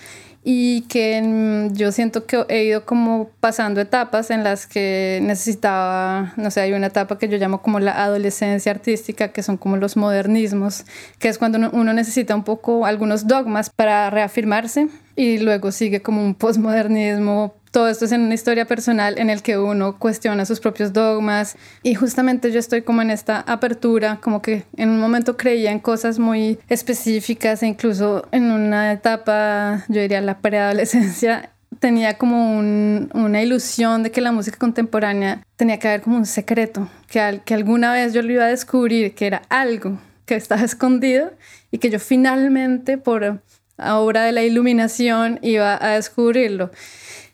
y 0.51 0.81
que 0.89 1.69
yo 1.75 1.93
siento 1.93 2.25
que 2.25 2.43
he 2.49 2.65
ido 2.65 2.87
como 2.87 3.29
pasando 3.39 3.83
etapas 3.83 4.31
en 4.31 4.45
las 4.45 4.67
que 4.67 5.21
necesitaba, 5.23 6.33
no 6.39 6.51
sé, 6.51 6.63
hay 6.63 6.73
una 6.73 6.87
etapa 6.87 7.19
que 7.19 7.29
yo 7.29 7.37
llamo 7.37 7.61
como 7.61 7.81
la 7.81 8.03
adolescencia 8.03 8.73
artística, 8.73 9.29
que 9.29 9.43
son 9.43 9.59
como 9.59 9.77
los 9.77 9.99
modernismos, 9.99 10.87
que 11.19 11.29
es 11.29 11.37
cuando 11.37 11.59
uno 11.73 11.93
necesita 11.93 12.35
un 12.35 12.45
poco 12.45 12.87
algunos 12.87 13.27
dogmas 13.27 13.69
para 13.69 14.09
reafirmarse 14.09 14.89
y 15.17 15.37
luego 15.37 15.71
sigue 15.71 16.01
como 16.01 16.25
un 16.25 16.35
postmodernismo 16.39 17.55
todo 17.71 17.89
esto 17.89 18.05
es 18.05 18.13
en 18.13 18.23
una 18.23 18.35
historia 18.35 18.67
personal 18.67 19.19
en 19.19 19.31
el 19.31 19.43
que 19.43 19.59
uno 19.59 19.99
cuestiona 19.99 20.45
sus 20.45 20.61
propios 20.61 20.93
dogmas 20.93 21.57
y 21.83 21.95
justamente 21.95 22.51
yo 22.51 22.59
estoy 22.59 22.83
como 22.83 23.03
en 23.03 23.11
esta 23.11 23.41
apertura, 23.41 24.19
como 24.23 24.43
que 24.43 24.65
en 24.77 24.91
un 24.91 25.01
momento 25.01 25.37
creía 25.37 25.71
en 25.71 25.81
cosas 25.81 26.19
muy 26.19 26.59
específicas 26.69 27.63
e 27.63 27.67
incluso 27.67 28.27
en 28.33 28.51
una 28.51 28.93
etapa, 28.93 29.85
yo 29.89 30.01
diría 30.01 30.21
la 30.21 30.39
preadolescencia, 30.39 31.51
tenía 31.81 32.19
como 32.19 32.59
una 32.59 33.43
ilusión 33.43 34.03
de 34.03 34.11
que 34.11 34.21
la 34.21 34.33
música 34.33 34.57
contemporánea 34.59 35.45
tenía 35.57 35.79
que 35.79 35.89
haber 35.89 36.03
como 36.03 36.17
un 36.17 36.27
secreto, 36.27 36.89
que, 37.09 37.41
que 37.45 37.55
alguna 37.55 37.93
vez 37.93 38.15
yo 38.15 38.23
lo 38.23 38.33
iba 38.33 38.45
a 38.45 38.49
descubrir, 38.49 39.15
que 39.15 39.27
era 39.27 39.43
algo 39.49 39.99
que 40.25 40.35
estaba 40.35 40.63
escondido 40.63 41.33
y 41.71 41.79
que 41.79 41.91
yo 41.91 41.99
finalmente 41.99 42.99
por 42.99 43.43
obra 43.79 44.25
de 44.25 44.33
la 44.33 44.43
iluminación 44.43 45.39
iba 45.43 45.79
a 45.83 45.95
descubrirlo. 45.95 46.71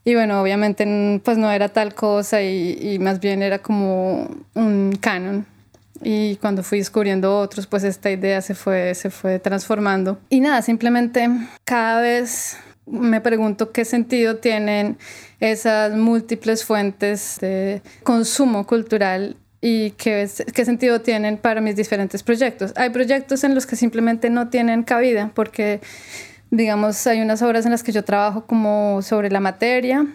Y 0.05 0.15
bueno, 0.15 0.41
obviamente 0.41 1.21
pues 1.25 1.39
no 1.39 1.51
era 1.51 1.71
tal 1.71 1.95
cosa 1.95 2.43
y, 2.43 2.99
más 3.01 3.21
bien 3.21 3.43
era 3.43 3.59
como 3.61 4.29
un 4.55 4.97
canon 5.01 5.47
y 6.03 6.37
cuando 6.37 6.63
fui 6.63 6.79
descubriendo 6.79 7.39
otros, 7.39 7.67
pues 7.67 7.83
esta 7.85 8.11
idea 8.11 8.43
se 8.43 8.55
fue, 8.55 8.95
se 8.95 9.11
fue 9.11 9.39
transformando. 9.39 10.19
Y 10.29 10.41
nada, 10.41 10.61
simplemente 10.61 11.29
cada 11.65 12.03
vez 12.03 12.59
me 12.87 13.21
pregunto 13.23 13.73
qué 13.73 13.85
sentido 13.85 14.37
tienen 14.37 14.99
esas 15.41 15.97
múltiples 15.97 16.65
fuentes 16.65 17.39
de 17.41 17.81
consumo 18.03 18.67
cultural 18.67 19.37
y 19.61 19.93
qué, 19.93 20.29
qué 20.53 20.65
sentido 20.67 21.01
tienen 21.01 21.39
para 21.39 21.63
mis 21.63 21.77
diferentes 21.77 22.23
proyectos. 22.23 22.73
Hay 22.77 22.91
proyectos 22.91 23.45
en 23.45 23.55
los 23.55 23.65
que 23.65 23.77
simplemente 23.77 24.29
no 24.29 24.49
tienen 24.49 24.83
cabida 24.83 25.31
porque, 25.35 25.81
digamos, 26.57 27.07
hay 27.07 27.21
unas 27.21 27.43
obras 27.43 27.65
en 27.65 27.73
las 27.73 27.83
que 27.83 27.93
yo 27.93 28.05
trabajo 28.05 28.47
como 28.47 29.03
sobre 29.03 29.31
la 29.31 29.41
materia 29.41 30.07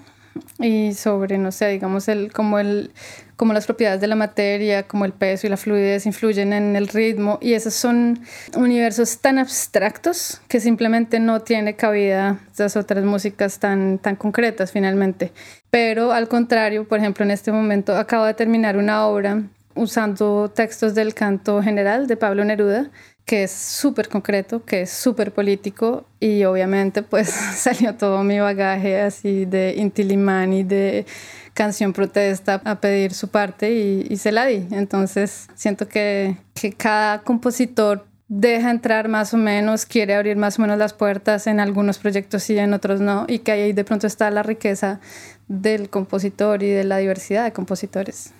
y 0.60 0.94
sobre, 0.94 1.38
no 1.38 1.52
sé, 1.52 1.68
digamos, 1.68 2.08
el, 2.08 2.32
como, 2.32 2.60
el, 2.60 2.92
como 3.36 3.54
las 3.54 3.66
propiedades 3.66 4.00
de 4.02 4.08
la 4.08 4.16
materia, 4.16 4.84
como 4.84 5.06
el 5.06 5.12
peso 5.12 5.48
y 5.48 5.50
la 5.50 5.58
fluidez 5.58 6.06
influyen 6.06 6.54
en 6.54 6.76
el 6.76 6.88
ritmo. 6.88 7.40
Y 7.42 7.54
esos 7.54 7.74
son 7.74 8.20
universos 8.56 9.20
tan 9.20 9.38
abstractos 9.38 10.42
que 10.48 10.60
simplemente 10.60 11.20
no 11.20 11.42
tiene 11.42 11.76
cabida 11.76 12.40
las 12.58 12.76
otras 12.78 13.04
músicas 13.04 13.60
tan, 13.60 13.98
tan 14.00 14.16
concretas 14.16 14.72
finalmente. 14.72 15.32
Pero 15.70 16.12
al 16.12 16.28
contrario, 16.28 16.88
por 16.88 17.00
ejemplo, 17.00 17.26
en 17.26 17.32
este 17.32 17.52
momento 17.52 17.96
acabo 17.96 18.26
de 18.26 18.34
terminar 18.34 18.78
una 18.78 19.08
obra 19.08 19.44
usando 19.76 20.50
textos 20.50 20.96
del 20.96 21.14
canto 21.14 21.62
general 21.62 22.08
de 22.08 22.18
Pablo 22.18 22.44
Neruda 22.44 22.90
que 23.30 23.44
es 23.44 23.52
súper 23.52 24.10
concreto, 24.10 24.66
que 24.66 24.82
es 24.82 24.90
súper 24.90 25.32
político 25.32 26.04
y 26.20 26.46
obviamente 26.46 27.04
pues 27.04 27.30
salió 27.56 27.94
todo 27.94 28.24
mi 28.24 28.40
bagaje 28.40 29.00
así 29.00 29.46
de 29.46 29.76
Intilimán 29.78 30.52
y 30.52 30.64
de 30.64 31.06
canción 31.54 31.94
protesta 31.94 32.60
a 32.66 32.82
pedir 32.82 33.14
su 33.14 33.28
parte 33.28 33.72
y, 33.72 34.18
se 34.18 34.32
la 34.32 34.48
di. 34.48 34.66
Entonces 34.72 35.48
siento 35.54 35.88
que, 35.88 36.38
que 36.56 36.74
cada 36.74 37.22
compositor 37.22 38.08
deja 38.30 38.72
entrar 38.72 39.10
más 39.10 39.32
o 39.36 39.38
menos, 39.38 39.86
quiere 39.86 40.16
abrir 40.16 40.36
más 40.36 40.58
o 40.58 40.64
menos 40.64 40.80
las 40.80 40.94
puertas 40.94 41.46
en 41.46 41.60
algunos 41.60 42.00
proyectos 42.00 42.42
sí, 42.42 42.58
en 42.58 42.74
otros 42.74 43.00
no, 43.00 43.26
y 43.28 43.40
que 43.40 43.52
ahí 43.52 43.74
de 43.74 43.84
pronto 43.84 44.08
está 44.08 44.32
la 44.32 44.42
riqueza 44.42 45.02
del 45.48 45.92
compositor 45.92 46.64
y 46.64 46.72
de 46.72 46.84
la 46.84 46.98
diversidad 46.98 47.44
de 47.44 47.54
compositores. 47.54 48.34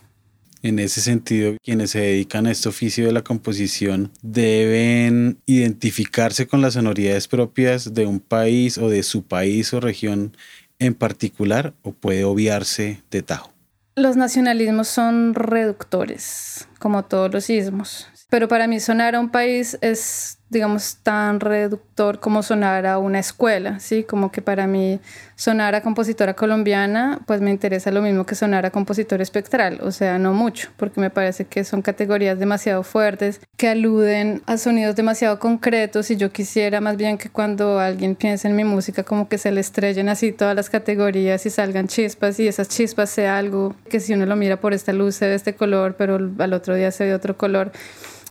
En 0.62 0.80
ese 0.80 1.02
sentido, 1.02 1.56
quienes 1.64 1.92
se 1.92 2.00
dedican 2.00 2.46
a 2.46 2.52
este 2.52 2.68
oficio 2.68 3.06
de 3.06 3.14
la 3.14 3.24
composición 3.24 4.12
deben 4.22 5.38
identificarse 5.46 6.48
con 6.48 6.62
las 6.62 6.74
sonoridades 6.74 7.28
propias 7.30 7.94
de 7.94 8.06
un 8.06 8.20
país 8.20 8.78
o 8.78 8.90
de 8.90 9.04
su 9.04 9.24
país 9.24 9.74
o 9.74 9.80
región 9.80 10.36
en 10.80 10.96
particular 10.96 11.74
o 11.82 11.94
puede 11.94 12.26
obviarse 12.26 13.02
de 13.12 13.22
tajo. 13.22 13.54
Los 13.96 14.16
nacionalismos 14.16 14.88
son 14.88 15.34
reductores, 15.34 16.68
como 16.80 17.04
todos 17.04 17.32
los 17.34 17.50
ismos. 17.50 18.08
Pero 18.30 18.48
para 18.48 18.68
mí 18.68 18.80
sonar 18.80 19.16
a 19.16 19.20
un 19.20 19.30
país 19.30 19.78
es, 19.82 20.39
digamos, 20.50 20.98
tan 21.04 21.40
reductor 21.40 22.20
como 22.20 22.42
sonar 22.42 22.88
a 22.88 22.98
una 22.98 23.20
escuela, 23.20 23.80
¿sí? 23.80 24.04
Como 24.04 24.32
que 24.32 24.42
para 24.42 24.66
mí 24.66 25.00
sonar 25.36 25.76
a 25.76 25.82
compositora 25.82 26.34
colombiana, 26.34 27.20
pues 27.28 27.40
me 27.40 27.52
interesa 27.52 27.92
lo 27.92 28.02
mismo 28.02 28.26
que 28.26 28.36
sonar 28.36 28.66
a 28.66 28.72
compositor 28.72 29.22
espectral, 29.22 29.80
o 29.82 29.92
sea, 29.92 30.18
no 30.18 30.34
mucho, 30.34 30.70
porque 30.78 31.00
me 31.00 31.10
parece 31.12 31.46
que 31.46 31.64
son 31.64 31.82
categorías 31.82 32.40
demasiado 32.40 32.84
fuertes, 32.84 33.42
que 33.58 33.70
aluden 33.70 34.42
a 34.48 34.58
sonidos 34.58 34.96
demasiado 34.96 35.40
concretos 35.40 36.10
y 36.10 36.18
yo 36.18 36.32
quisiera 36.32 36.82
más 36.82 36.98
bien 36.98 37.18
que 37.18 37.30
cuando 37.30 37.80
alguien 37.80 38.16
piense 38.16 38.48
en 38.48 38.56
mi 38.56 38.64
música 38.64 39.04
como 39.04 39.30
que 39.30 39.38
se 39.38 39.52
le 39.52 39.62
estrellen 39.62 40.10
así 40.10 40.32
todas 40.32 40.56
las 40.56 40.70
categorías 40.70 41.46
y 41.46 41.50
salgan 41.50 41.88
chispas 41.88 42.40
y 42.40 42.48
esas 42.48 42.70
chispas 42.70 43.10
sea 43.10 43.38
algo 43.38 43.76
que 43.90 44.00
si 44.00 44.14
uno 44.14 44.26
lo 44.26 44.36
mira 44.36 44.60
por 44.60 44.74
esta 44.74 44.94
luz 44.94 45.16
se 45.16 45.28
ve 45.28 45.36
este 45.36 45.54
color, 45.54 45.96
pero 45.96 46.16
al 46.40 46.54
otro 46.54 46.76
día 46.76 46.92
se 46.92 47.06
ve 47.06 47.14
otro 47.14 47.38
color 47.38 47.72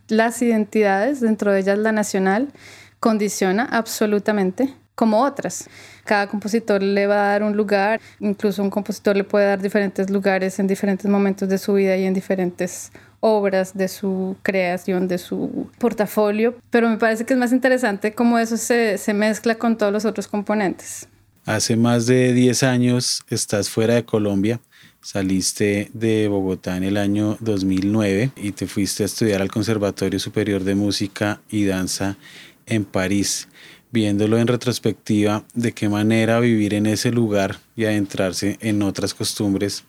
las 0.09 0.43
identidades, 0.43 1.21
dentro 1.21 1.53
de 1.53 1.61
ellas 1.61 1.79
la 1.79 1.93
nacional, 1.93 2.49
condiciona 3.01 3.65
absolutamente 3.65 4.75
como 4.95 5.23
otras. 5.23 5.69
Cada 6.05 6.27
compositor 6.27 6.83
le 6.83 7.07
va 7.07 7.15
a 7.15 7.33
dar 7.33 7.43
un 7.45 7.57
lugar, 7.57 8.01
incluso 8.19 8.63
un 8.63 8.71
compositor 8.71 9.17
le 9.17 9.23
puede 9.23 9.47
dar 9.47 9.63
diferentes 9.63 10.11
lugares 10.11 10.59
en 10.59 10.67
diferentes 10.67 11.09
momentos 11.09 11.49
de 11.49 11.57
su 11.57 11.75
vida 11.75 11.97
y 11.97 12.05
en 12.05 12.15
diferentes 12.15 12.91
obras 13.21 13.77
de 13.77 13.87
su 13.87 14.37
creación, 14.43 15.07
de 15.07 15.19
su 15.19 15.71
portafolio, 15.79 16.57
pero 16.71 16.89
me 16.89 16.97
parece 16.97 17.25
que 17.25 17.35
es 17.35 17.39
más 17.39 17.53
interesante 17.53 18.13
cómo 18.13 18.39
eso 18.39 18.57
se, 18.57 18.99
se 18.99 19.15
mezcla 19.15 19.55
con 19.57 19.77
todos 19.77 19.93
los 19.93 20.05
otros 20.05 20.27
componentes. 20.27 21.09
Hace 21.45 21.77
más 21.77 22.07
de 22.07 22.33
10 22.33 22.63
años 22.65 23.23
estás 23.29 23.71
fuera 23.71 23.95
de 23.95 24.05
Colombia 24.05 24.61
Saliste 25.01 25.91
de 25.95 26.29
Bogotá 26.29 26.77
en 26.77 26.83
el 26.83 26.97
año 26.97 27.37
2009 27.41 28.33
y 28.37 28.53
te 28.53 28.67
fuiste 28.67 29.05
a 29.05 29.07
estudiar 29.07 29.41
al 29.41 29.51
Conservatorio 29.51 30.19
Superior 30.19 30.65
de 30.65 30.75
Música 30.75 31.41
y 31.49 31.65
Danza 31.65 32.17
en 32.67 32.85
París. 32.85 33.49
Viéndolo 33.91 34.39
en 34.39 34.49
retrospectiva, 34.49 35.45
de 35.55 35.73
qué 35.73 35.89
manera 35.89 36.41
vivir 36.41 36.75
en 36.75 36.87
ese 36.87 37.11
lugar 37.11 37.57
y 37.75 37.87
adentrarse 37.87 38.59
en 38.61 38.83
otras 38.83 39.15
costumbres 39.15 39.85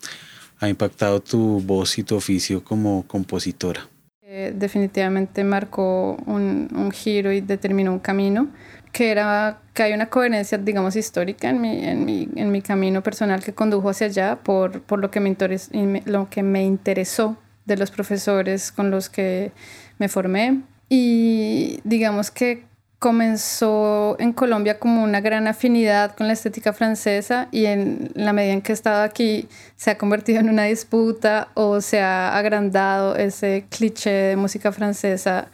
ha 0.59 0.69
impactado 0.69 1.21
tu 1.21 1.59
voz 1.61 1.97
y 1.97 2.03
tu 2.03 2.15
oficio 2.15 2.63
como 2.63 3.05
compositora. 3.07 3.87
Eh, 4.21 4.53
definitivamente 4.55 5.43
marcó 5.43 6.15
un, 6.27 6.69
un 6.73 6.91
giro 6.91 7.33
y 7.33 7.41
determinó 7.41 7.91
un 7.91 7.99
camino 7.99 8.47
que 8.91 9.11
era 9.11 9.59
que 9.73 9.83
hay 9.83 9.93
una 9.93 10.09
coherencia, 10.09 10.57
digamos, 10.57 10.95
histórica 10.95 11.49
en 11.49 11.61
mi, 11.61 11.85
en 11.85 12.05
mi, 12.05 12.27
en 12.35 12.51
mi 12.51 12.61
camino 12.61 13.01
personal 13.03 13.43
que 13.43 13.53
condujo 13.53 13.89
hacia 13.89 14.07
allá 14.07 14.35
por, 14.37 14.81
por 14.81 14.99
lo, 14.99 15.11
que 15.11 15.19
me 15.19 15.29
interes, 15.29 15.69
lo 16.05 16.29
que 16.29 16.43
me 16.43 16.63
interesó 16.63 17.37
de 17.65 17.77
los 17.77 17.91
profesores 17.91 18.71
con 18.71 18.91
los 18.91 19.09
que 19.09 19.51
me 19.99 20.09
formé. 20.09 20.61
Y 20.89 21.79
digamos 21.83 22.31
que 22.31 22.63
comenzó 22.99 24.17
en 24.19 24.33
Colombia 24.33 24.77
como 24.77 25.03
una 25.03 25.21
gran 25.21 25.47
afinidad 25.47 26.15
con 26.15 26.27
la 26.27 26.33
estética 26.33 26.73
francesa 26.73 27.47
y 27.51 27.65
en 27.65 28.11
la 28.13 28.33
medida 28.33 28.51
en 28.51 28.61
que 28.61 28.73
he 28.73 28.75
estado 28.75 29.03
aquí 29.03 29.47
se 29.77 29.91
ha 29.91 29.97
convertido 29.97 30.41
en 30.41 30.49
una 30.49 30.65
disputa 30.65 31.47
o 31.53 31.79
se 31.79 32.01
ha 32.01 32.37
agrandado 32.37 33.15
ese 33.15 33.65
cliché 33.69 34.11
de 34.11 34.35
música 34.35 34.73
francesa 34.73 35.47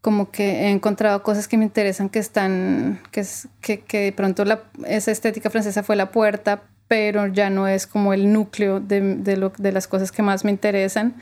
como 0.00 0.30
que 0.30 0.66
he 0.66 0.70
encontrado 0.70 1.22
cosas 1.22 1.48
que 1.48 1.56
me 1.56 1.64
interesan 1.64 2.08
que 2.08 2.18
están, 2.18 3.00
que, 3.10 3.24
que, 3.60 3.80
que 3.80 4.00
de 4.00 4.12
pronto 4.12 4.44
la, 4.44 4.62
esa 4.86 5.10
estética 5.10 5.50
francesa 5.50 5.82
fue 5.82 5.96
la 5.96 6.10
puerta, 6.10 6.62
pero 6.86 7.26
ya 7.26 7.50
no 7.50 7.68
es 7.68 7.86
como 7.86 8.12
el 8.12 8.32
núcleo 8.32 8.80
de, 8.80 9.16
de, 9.16 9.36
lo, 9.36 9.52
de 9.58 9.72
las 9.72 9.86
cosas 9.88 10.12
que 10.12 10.22
más 10.22 10.44
me 10.44 10.50
interesan. 10.50 11.14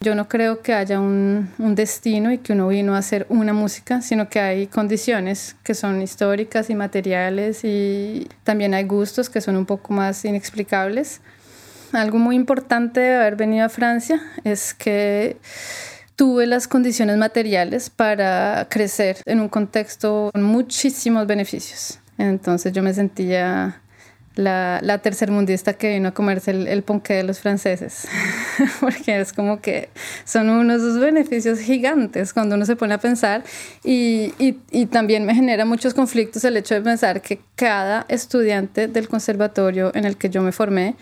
Yo 0.00 0.14
no 0.14 0.28
creo 0.28 0.60
que 0.60 0.74
haya 0.74 1.00
un, 1.00 1.50
un, 1.58 1.74
destino 1.74 2.30
y 2.32 2.38
que 2.38 2.52
uno 2.52 2.68
vino 2.68 2.94
a 2.94 2.98
hacer 2.98 3.26
una 3.30 3.52
música, 3.52 4.02
sino 4.02 4.28
que 4.28 4.40
hay 4.40 4.66
condiciones 4.66 5.56
que 5.62 5.74
son 5.74 6.02
históricas 6.02 6.68
y 6.68 6.74
materiales 6.74 7.60
y 7.62 8.28
también 8.42 8.74
hay 8.74 8.84
gustos 8.84 9.30
que 9.30 9.40
son 9.40 9.56
un 9.56 9.64
poco 9.64 9.94
más 9.94 10.24
inexplicables. 10.24 11.20
Algo 11.92 12.18
muy 12.18 12.34
importante 12.36 13.00
de 13.00 13.14
haber 13.14 13.36
venido 13.36 13.64
a 13.64 13.68
Francia 13.68 14.20
es 14.42 14.74
que 14.74 15.36
tuve 16.16 16.46
las 16.46 16.68
condiciones 16.68 17.16
materiales 17.16 17.90
para 17.90 18.66
crecer 18.70 19.18
en 19.26 19.40
un 19.40 19.48
contexto 19.48 20.30
con 20.32 20.42
muchísimos 20.42 21.26
beneficios. 21.26 21.98
Entonces 22.18 22.72
yo 22.72 22.82
me 22.82 22.94
sentía 22.94 23.80
la, 24.36 24.80
la 24.82 24.98
tercermundista 24.98 25.74
que 25.74 25.94
vino 25.94 26.08
a 26.08 26.12
comerse 26.12 26.50
el, 26.50 26.66
el 26.66 26.82
ponqué 26.82 27.14
de 27.14 27.22
los 27.22 27.38
franceses, 27.38 28.08
porque 28.80 29.20
es 29.20 29.32
como 29.32 29.60
que 29.60 29.90
son 30.24 30.50
unos 30.50 30.98
beneficios 30.98 31.60
gigantes 31.60 32.32
cuando 32.32 32.56
uno 32.56 32.66
se 32.66 32.74
pone 32.76 32.94
a 32.94 32.98
pensar 32.98 33.44
y, 33.84 34.32
y, 34.38 34.58
y, 34.70 34.86
también 34.86 35.24
me 35.24 35.34
genera 35.34 35.64
muchos 35.64 35.94
conflictos 35.94 36.44
el 36.44 36.56
hecho 36.56 36.74
de 36.74 36.80
pensar 36.80 37.20
que 37.20 37.40
cada 37.54 38.06
estudiante 38.08 38.88
del 38.88 39.08
conservatorio 39.08 39.92
en 39.94 40.04
el 40.04 40.16
que 40.16 40.30
yo 40.30 40.42
me 40.42 40.50
formé 40.50 40.96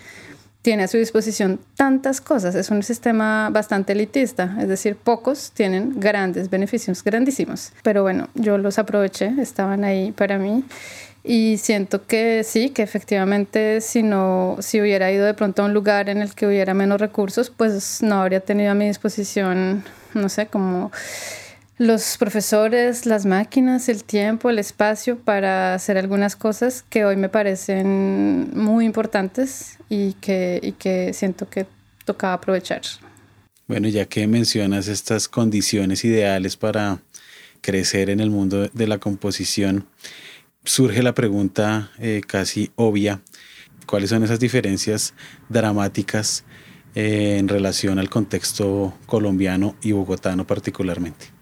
tiene 0.62 0.84
a 0.84 0.88
su 0.88 0.96
disposición 0.96 1.58
tantas 1.76 2.20
cosas. 2.20 2.54
Es 2.54 2.70
un 2.70 2.82
sistema 2.82 3.50
bastante 3.50 3.92
elitista, 3.92 4.56
es 4.60 4.68
decir, 4.68 4.96
pocos 4.96 5.50
tienen 5.50 5.98
grandes 5.98 6.48
beneficios, 6.48 7.02
grandísimos. 7.02 7.72
Pero 7.82 8.02
bueno, 8.02 8.28
yo 8.34 8.56
los 8.58 8.78
aproveché, 8.78 9.32
estaban 9.38 9.84
ahí 9.84 10.12
para 10.12 10.38
mí. 10.38 10.64
Y 11.24 11.58
siento 11.58 12.06
que 12.06 12.42
sí, 12.44 12.70
que 12.70 12.82
efectivamente 12.82 13.80
si 13.80 14.02
no, 14.02 14.56
si 14.60 14.80
hubiera 14.80 15.12
ido 15.12 15.24
de 15.24 15.34
pronto 15.34 15.62
a 15.62 15.66
un 15.66 15.74
lugar 15.74 16.08
en 16.08 16.18
el 16.18 16.34
que 16.34 16.46
hubiera 16.46 16.74
menos 16.74 17.00
recursos, 17.00 17.50
pues 17.50 18.02
no 18.02 18.20
habría 18.20 18.40
tenido 18.40 18.72
a 18.72 18.74
mi 18.74 18.86
disposición, 18.86 19.84
no 20.14 20.28
sé, 20.28 20.46
como 20.46 20.90
los 21.82 22.16
profesores, 22.16 23.06
las 23.06 23.26
máquinas, 23.26 23.88
el 23.88 24.04
tiempo, 24.04 24.48
el 24.50 24.60
espacio 24.60 25.18
para 25.18 25.74
hacer 25.74 25.98
algunas 25.98 26.36
cosas 26.36 26.84
que 26.88 27.04
hoy 27.04 27.16
me 27.16 27.28
parecen 27.28 28.50
muy 28.54 28.84
importantes 28.84 29.78
y 29.88 30.12
que, 30.14 30.60
y 30.62 30.72
que 30.72 31.12
siento 31.12 31.50
que 31.50 31.66
tocaba 32.04 32.34
aprovechar. 32.34 32.82
Bueno, 33.66 33.88
ya 33.88 34.04
que 34.04 34.28
mencionas 34.28 34.86
estas 34.86 35.26
condiciones 35.28 36.04
ideales 36.04 36.56
para 36.56 37.00
crecer 37.60 38.10
en 38.10 38.20
el 38.20 38.30
mundo 38.30 38.68
de 38.72 38.86
la 38.86 38.98
composición, 38.98 39.86
surge 40.64 41.02
la 41.02 41.14
pregunta 41.14 41.90
eh, 41.98 42.20
casi 42.24 42.70
obvia, 42.76 43.22
¿cuáles 43.86 44.10
son 44.10 44.22
esas 44.22 44.38
diferencias 44.38 45.14
dramáticas 45.48 46.44
eh, 46.94 47.38
en 47.38 47.48
relación 47.48 47.98
al 47.98 48.08
contexto 48.08 48.96
colombiano 49.06 49.74
y 49.82 49.90
bogotano 49.90 50.46
particularmente? 50.46 51.41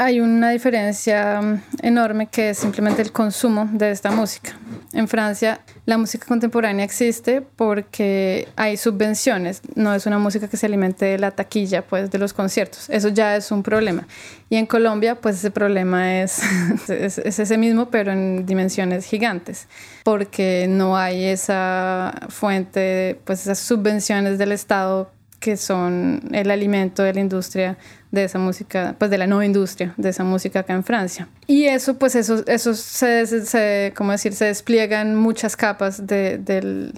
Hay 0.00 0.18
una 0.20 0.48
diferencia 0.48 1.42
mm, 1.42 1.60
enorme 1.82 2.28
que 2.28 2.50
es 2.50 2.58
simplemente 2.58 3.02
el 3.02 3.12
consumo 3.12 3.68
de 3.70 3.90
esta 3.90 4.10
música. 4.10 4.58
En 4.94 5.06
Francia 5.08 5.60
la 5.84 5.98
música 5.98 6.26
contemporánea 6.26 6.86
existe 6.86 7.42
porque 7.42 8.48
hay 8.56 8.78
subvenciones, 8.78 9.60
no 9.74 9.94
es 9.94 10.06
una 10.06 10.18
música 10.18 10.48
que 10.48 10.56
se 10.56 10.64
alimente 10.64 11.04
de 11.04 11.18
la 11.18 11.32
taquilla, 11.32 11.82
pues 11.82 12.10
de 12.10 12.16
los 12.16 12.32
conciertos. 12.32 12.88
Eso 12.88 13.08
ya 13.08 13.36
es 13.36 13.52
un 13.52 13.62
problema. 13.62 14.08
Y 14.48 14.56
en 14.56 14.64
Colombia 14.64 15.16
pues 15.16 15.36
ese 15.36 15.50
problema 15.50 16.22
es, 16.22 16.40
es, 16.88 17.18
es 17.18 17.38
ese 17.38 17.58
mismo 17.58 17.90
pero 17.90 18.10
en 18.10 18.46
dimensiones 18.46 19.04
gigantes, 19.04 19.68
porque 20.02 20.64
no 20.66 20.96
hay 20.96 21.24
esa 21.26 22.14
fuente, 22.30 23.20
pues 23.26 23.42
esas 23.42 23.58
subvenciones 23.58 24.38
del 24.38 24.52
Estado 24.52 25.10
que 25.40 25.56
son 25.56 26.22
el 26.32 26.50
alimento 26.50 27.02
de 27.02 27.14
la 27.14 27.20
industria 27.20 27.78
de 28.10 28.24
esa 28.24 28.38
música, 28.38 28.96
pues 28.98 29.10
de 29.10 29.18
la 29.18 29.26
nueva 29.26 29.46
industria 29.46 29.94
de 29.96 30.08
esa 30.08 30.24
música 30.24 30.60
acá 30.60 30.72
en 30.74 30.84
Francia. 30.84 31.28
Y 31.46 31.64
eso, 31.64 31.98
pues 31.98 32.14
eso, 32.14 32.42
se, 32.74 33.26
se 33.46 33.92
¿cómo 33.96 34.12
decir? 34.12 34.34
Se 34.34 34.46
despliegan 34.46 35.14
muchas 35.14 35.56
capas 35.56 36.06
de, 36.06 36.38
de, 36.38 36.92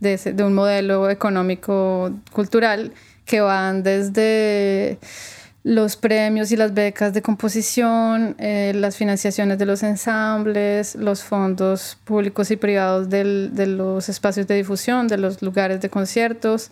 de 0.00 0.44
un 0.44 0.54
modelo 0.54 1.08
económico 1.08 2.12
cultural 2.32 2.92
que 3.24 3.40
van 3.40 3.82
desde 3.82 4.98
los 5.62 5.96
premios 5.96 6.52
y 6.52 6.56
las 6.56 6.72
becas 6.72 7.12
de 7.12 7.20
composición, 7.20 8.34
eh, 8.38 8.72
las 8.74 8.96
financiaciones 8.96 9.58
de 9.58 9.66
los 9.66 9.82
ensambles, 9.82 10.94
los 10.94 11.22
fondos 11.22 11.98
públicos 12.04 12.50
y 12.50 12.56
privados 12.56 13.10
del, 13.10 13.50
de 13.52 13.66
los 13.66 14.08
espacios 14.08 14.46
de 14.46 14.54
difusión, 14.56 15.06
de 15.06 15.18
los 15.18 15.42
lugares 15.42 15.80
de 15.82 15.90
conciertos, 15.90 16.70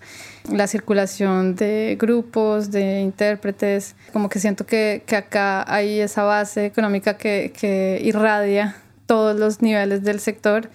la 0.51 0.67
circulación 0.67 1.55
de 1.55 1.99
grupos, 2.01 2.71
de 2.71 3.01
intérpretes. 3.01 3.95
Como 4.13 4.31
que 4.31 4.39
siento 4.39 4.65
que, 4.65 5.03
que 5.05 5.17
acá 5.17 5.71
hay 5.71 6.01
esa 6.01 6.23
base 6.23 6.65
económica 6.65 7.19
que, 7.19 7.53
que 7.59 8.01
irradia 8.03 8.77
todos 9.05 9.39
los 9.39 9.61
niveles 9.61 10.03
del 10.03 10.19
sector 10.19 10.71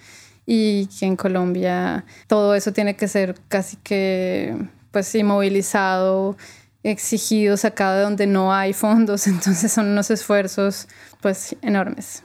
y 0.46 0.86
que 0.86 1.06
en 1.06 1.16
Colombia 1.16 2.04
todo 2.28 2.54
eso 2.54 2.72
tiene 2.72 2.94
que 2.94 3.08
ser 3.08 3.34
casi 3.48 3.76
que 3.78 4.54
pues 4.92 5.12
inmovilizado 5.16 6.36
exigido, 6.84 7.56
sacado 7.56 7.96
de 7.96 8.02
donde 8.02 8.26
no 8.26 8.52
hay 8.54 8.72
fondos, 8.72 9.26
entonces 9.26 9.72
son 9.72 9.88
unos 9.88 10.10
esfuerzos 10.10 10.86
pues 11.20 11.56
enormes. 11.62 12.22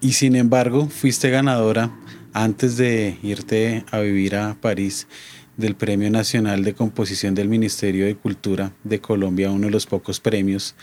Y 0.00 0.12
sin 0.12 0.36
embargo, 0.36 0.88
fuiste 0.88 1.30
ganadora 1.30 1.90
antes 2.32 2.76
de 2.76 3.18
irte 3.22 3.84
a 3.90 3.98
vivir 3.98 4.36
a 4.36 4.54
París 4.60 5.06
del 5.56 5.74
Premio 5.74 6.10
Nacional 6.10 6.64
de 6.64 6.74
Composición 6.74 7.34
del 7.34 7.48
Ministerio 7.48 8.04
de 8.06 8.14
Cultura 8.14 8.72
de 8.84 9.00
Colombia, 9.00 9.50
uno 9.50 9.66
de 9.66 9.72
los 9.72 9.86
pocos 9.86 10.20
premios 10.20 10.74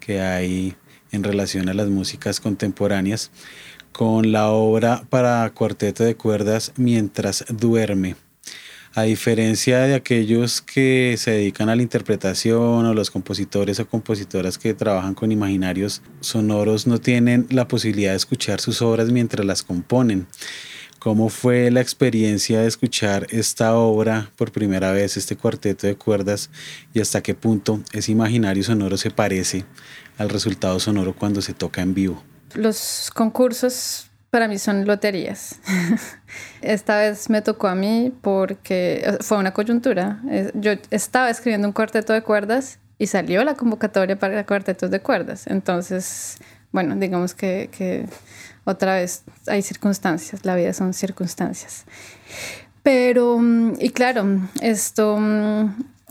que 0.00 0.20
hay 0.20 0.74
en 1.12 1.22
relación 1.22 1.68
a 1.68 1.74
las 1.74 1.88
músicas 1.88 2.40
contemporáneas, 2.40 3.30
con 3.92 4.32
la 4.32 4.48
obra 4.48 5.04
para 5.08 5.48
cuarteto 5.50 6.02
de 6.02 6.16
cuerdas 6.16 6.72
Mientras 6.76 7.44
duerme 7.48 8.16
a 8.94 9.02
diferencia 9.02 9.80
de 9.80 9.94
aquellos 9.94 10.62
que 10.62 11.16
se 11.18 11.32
dedican 11.32 11.68
a 11.68 11.74
la 11.74 11.82
interpretación 11.82 12.86
o 12.86 12.94
los 12.94 13.10
compositores 13.10 13.80
o 13.80 13.88
compositoras 13.88 14.56
que 14.56 14.72
trabajan 14.72 15.14
con 15.14 15.32
imaginarios 15.32 16.00
sonoros, 16.20 16.86
no 16.86 17.00
tienen 17.00 17.46
la 17.50 17.66
posibilidad 17.66 18.12
de 18.12 18.16
escuchar 18.16 18.60
sus 18.60 18.82
obras 18.82 19.10
mientras 19.10 19.44
las 19.44 19.64
componen. 19.64 20.28
¿Cómo 21.00 21.28
fue 21.28 21.70
la 21.72 21.80
experiencia 21.80 22.60
de 22.60 22.68
escuchar 22.68 23.26
esta 23.30 23.74
obra 23.74 24.30
por 24.36 24.52
primera 24.52 24.92
vez, 24.92 25.16
este 25.16 25.36
cuarteto 25.36 25.86
de 25.86 25.96
cuerdas, 25.96 26.48
y 26.94 27.00
hasta 27.00 27.20
qué 27.20 27.34
punto 27.34 27.82
ese 27.92 28.12
imaginario 28.12 28.62
sonoro 28.62 28.96
se 28.96 29.10
parece 29.10 29.64
al 30.18 30.30
resultado 30.30 30.78
sonoro 30.78 31.14
cuando 31.14 31.42
se 31.42 31.52
toca 31.52 31.82
en 31.82 31.94
vivo? 31.94 32.22
Los 32.54 33.10
concursos 33.12 34.06
para 34.34 34.48
mí 34.48 34.58
son 34.58 34.84
loterías. 34.84 35.60
Esta 36.60 36.98
vez 36.98 37.30
me 37.30 37.40
tocó 37.40 37.68
a 37.68 37.76
mí 37.76 38.12
porque 38.20 39.16
fue 39.20 39.38
una 39.38 39.54
coyuntura. 39.54 40.20
Yo 40.54 40.72
estaba 40.90 41.30
escribiendo 41.30 41.68
un 41.68 41.72
cuarteto 41.72 42.12
de 42.12 42.20
cuerdas 42.22 42.80
y 42.98 43.06
salió 43.06 43.44
la 43.44 43.54
convocatoria 43.54 44.18
para 44.18 44.44
cuartetos 44.44 44.90
de 44.90 44.98
cuerdas. 44.98 45.46
Entonces, 45.46 46.38
bueno, 46.72 46.96
digamos 46.96 47.32
que, 47.32 47.70
que 47.70 48.06
otra 48.64 48.96
vez 48.96 49.22
hay 49.46 49.62
circunstancias, 49.62 50.44
la 50.44 50.56
vida 50.56 50.72
son 50.72 50.94
circunstancias. 50.94 51.84
Pero, 52.82 53.40
y 53.78 53.90
claro, 53.90 54.40
esto, 54.60 55.16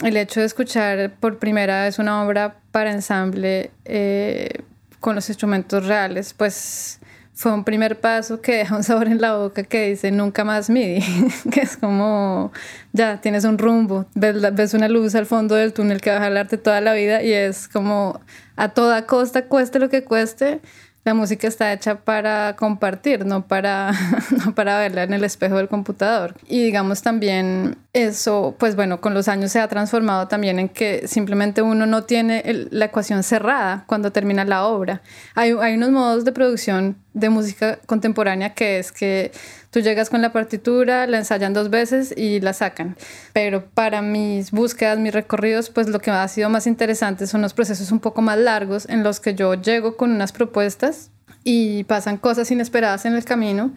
el 0.02 0.16
hecho 0.16 0.40
de 0.40 0.46
escuchar 0.46 1.14
por 1.20 1.40
primera 1.40 1.84
vez 1.84 2.00
una 2.00 2.24
obra 2.24 2.56
para 2.72 2.94
ensamble 2.94 3.72
eh, 3.84 4.62
con 5.02 5.14
los 5.14 5.28
instrumentos 5.28 5.86
reales, 5.86 6.34
pues 6.34 7.02
fue 7.44 7.54
un 7.54 7.66
primer 7.66 8.00
paso 8.00 8.40
que 8.40 8.54
deja 8.56 8.74
un 8.74 8.84
sabor 8.84 9.08
en 9.08 9.20
la 9.20 9.36
boca 9.36 9.64
que 9.64 9.90
dice 9.90 10.12
nunca 10.12 10.46
más 10.46 10.70
MIDI, 10.70 11.04
que 11.52 11.60
es 11.60 11.76
como 11.76 12.54
ya 12.94 13.20
tienes 13.20 13.44
un 13.44 13.58
rumbo, 13.58 14.06
ves, 14.16 14.56
ves 14.56 14.74
una 14.74 14.88
luz 14.88 15.14
al 15.14 15.26
fondo 15.26 15.56
del 15.56 15.74
túnel 15.74 16.00
que 16.00 16.10
va 16.10 16.18
a 16.18 16.20
jalarte 16.22 16.58
toda 16.58 16.80
la 16.80 16.94
vida 16.94 17.22
y 17.22 17.34
es 17.34 17.68
como 17.68 18.22
a 18.56 18.70
toda 18.70 19.06
costa, 19.06 19.48
cueste 19.48 19.80
lo 19.80 19.90
que 19.90 20.06
cueste, 20.06 20.62
la 21.04 21.14
música 21.14 21.46
está 21.46 21.74
hecha 21.74 22.00
para 22.06 22.56
compartir, 22.56 23.26
no 23.26 23.46
para, 23.46 23.92
no 24.46 24.56
para 24.56 24.80
verla 24.80 25.04
en 25.04 25.12
el 25.12 25.26
espejo 25.26 25.58
del 25.58 25.68
computador. 25.68 26.36
Y 26.48 26.64
digamos 26.64 27.02
también 27.02 27.76
eso, 27.94 28.56
pues 28.58 28.76
bueno, 28.76 29.02
con 29.02 29.14
los 29.14 29.28
años 29.28 29.52
se 29.52 29.60
ha 29.60 29.68
transformado 29.68 30.28
también 30.28 30.58
en 30.58 30.68
que 30.68 31.08
simplemente 31.08 31.62
uno 31.62 31.86
no 31.86 32.04
tiene 32.06 32.68
la 32.72 32.86
ecuación 32.86 33.22
cerrada 33.22 33.84
cuando 33.86 34.12
termina 34.12 34.44
la 34.46 34.66
obra. 34.66 35.04
Hay, 35.36 35.52
hay 35.62 35.76
unos 35.76 35.92
modos 35.92 36.26
de 36.26 36.32
producción 36.32 36.98
de 37.14 37.30
música 37.30 37.78
contemporánea 37.86 38.56
que 38.56 38.80
es 38.80 38.92
que 38.92 39.32
tú 39.70 39.80
llegas 39.80 40.10
con 40.10 40.24
la 40.24 40.34
partitura, 40.34 41.06
la 41.06 41.20
ensayan 41.20 41.54
dos 41.54 41.70
veces 41.70 42.12
y 42.18 42.40
la 42.40 42.54
sacan. 42.54 42.98
Pero 43.32 43.64
para 43.64 44.02
mis 44.02 44.50
búsquedas, 44.50 44.98
mis 44.98 45.14
recorridos, 45.14 45.70
pues 45.70 45.88
lo 45.88 46.00
que 46.00 46.10
ha 46.10 46.28
sido 46.28 46.50
más 46.50 46.66
interesante 46.66 47.28
son 47.28 47.44
los 47.44 47.54
procesos 47.54 47.92
un 47.92 48.00
poco 48.00 48.24
más 48.24 48.40
largos 48.40 48.90
en 48.90 49.04
los 49.04 49.20
que 49.20 49.36
yo 49.36 49.54
llego 49.54 49.98
con 49.98 50.12
unas 50.12 50.32
propuestas 50.32 51.12
y 51.44 51.84
pasan 51.84 52.18
cosas 52.18 52.50
inesperadas 52.50 53.06
en 53.06 53.14
el 53.14 53.24
camino. 53.24 53.72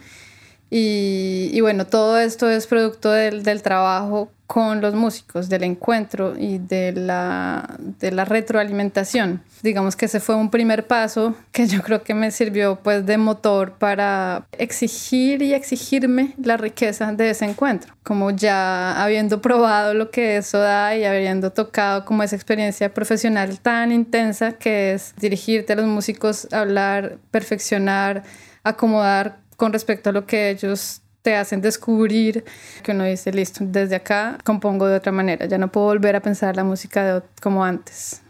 Y, 0.70 1.50
y 1.52 1.60
bueno, 1.60 1.86
todo 1.86 2.18
esto 2.18 2.50
es 2.50 2.66
producto 2.66 3.10
del, 3.10 3.42
del 3.42 3.62
trabajo 3.62 4.30
con 4.46 4.80
los 4.80 4.94
músicos, 4.94 5.48
del 5.48 5.64
encuentro 5.64 6.34
y 6.38 6.58
de 6.58 6.92
la, 6.92 7.76
de 7.78 8.12
la 8.12 8.24
retroalimentación. 8.24 9.42
Digamos 9.62 9.96
que 9.96 10.06
ese 10.06 10.20
fue 10.20 10.36
un 10.36 10.50
primer 10.50 10.86
paso 10.86 11.34
que 11.50 11.66
yo 11.66 11.82
creo 11.82 12.02
que 12.02 12.14
me 12.14 12.30
sirvió 12.30 12.76
pues 12.76 13.04
de 13.06 13.18
motor 13.18 13.72
para 13.72 14.46
exigir 14.52 15.42
y 15.42 15.52
exigirme 15.52 16.34
la 16.42 16.56
riqueza 16.56 17.12
de 17.12 17.30
ese 17.30 17.44
encuentro. 17.44 17.94
Como 18.04 18.30
ya 18.30 19.02
habiendo 19.02 19.40
probado 19.40 19.94
lo 19.94 20.10
que 20.10 20.36
eso 20.36 20.58
da 20.58 20.96
y 20.96 21.04
habiendo 21.04 21.52
tocado 21.52 22.04
como 22.04 22.22
esa 22.22 22.36
experiencia 22.36 22.94
profesional 22.94 23.58
tan 23.58 23.90
intensa 23.90 24.52
que 24.52 24.92
es 24.92 25.12
dirigirte 25.18 25.72
a 25.72 25.76
los 25.76 25.86
músicos, 25.86 26.46
hablar, 26.52 27.18
perfeccionar, 27.32 28.22
acomodar 28.62 29.38
con 29.56 29.72
respecto 29.72 30.10
a 30.10 30.12
lo 30.12 30.26
que 30.26 30.50
ellos 30.50 31.02
te 31.22 31.34
hacen 31.34 31.60
descubrir 31.60 32.44
que 32.84 32.92
uno 32.92 33.04
dice, 33.04 33.32
listo, 33.32 33.64
desde 33.66 33.96
acá 33.96 34.38
compongo 34.44 34.86
de 34.86 34.96
otra 34.96 35.10
manera, 35.10 35.46
ya 35.46 35.58
no 35.58 35.72
puedo 35.72 35.86
volver 35.86 36.14
a 36.14 36.20
pensar 36.20 36.54
la 36.54 36.62
música 36.62 37.24
como 37.42 37.64
antes. 37.64 38.22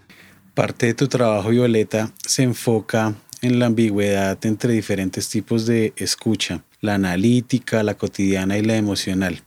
Parte 0.54 0.86
de 0.86 0.94
tu 0.94 1.06
trabajo, 1.06 1.50
Violeta, 1.50 2.10
se 2.26 2.42
enfoca 2.42 3.12
en 3.42 3.58
la 3.58 3.66
ambigüedad 3.66 4.38
entre 4.46 4.72
diferentes 4.72 5.28
tipos 5.28 5.66
de 5.66 5.92
escucha, 5.96 6.62
la 6.80 6.94
analítica, 6.94 7.82
la 7.82 7.98
cotidiana 7.98 8.56
y 8.56 8.62
la 8.62 8.76
emocional. 8.76 9.42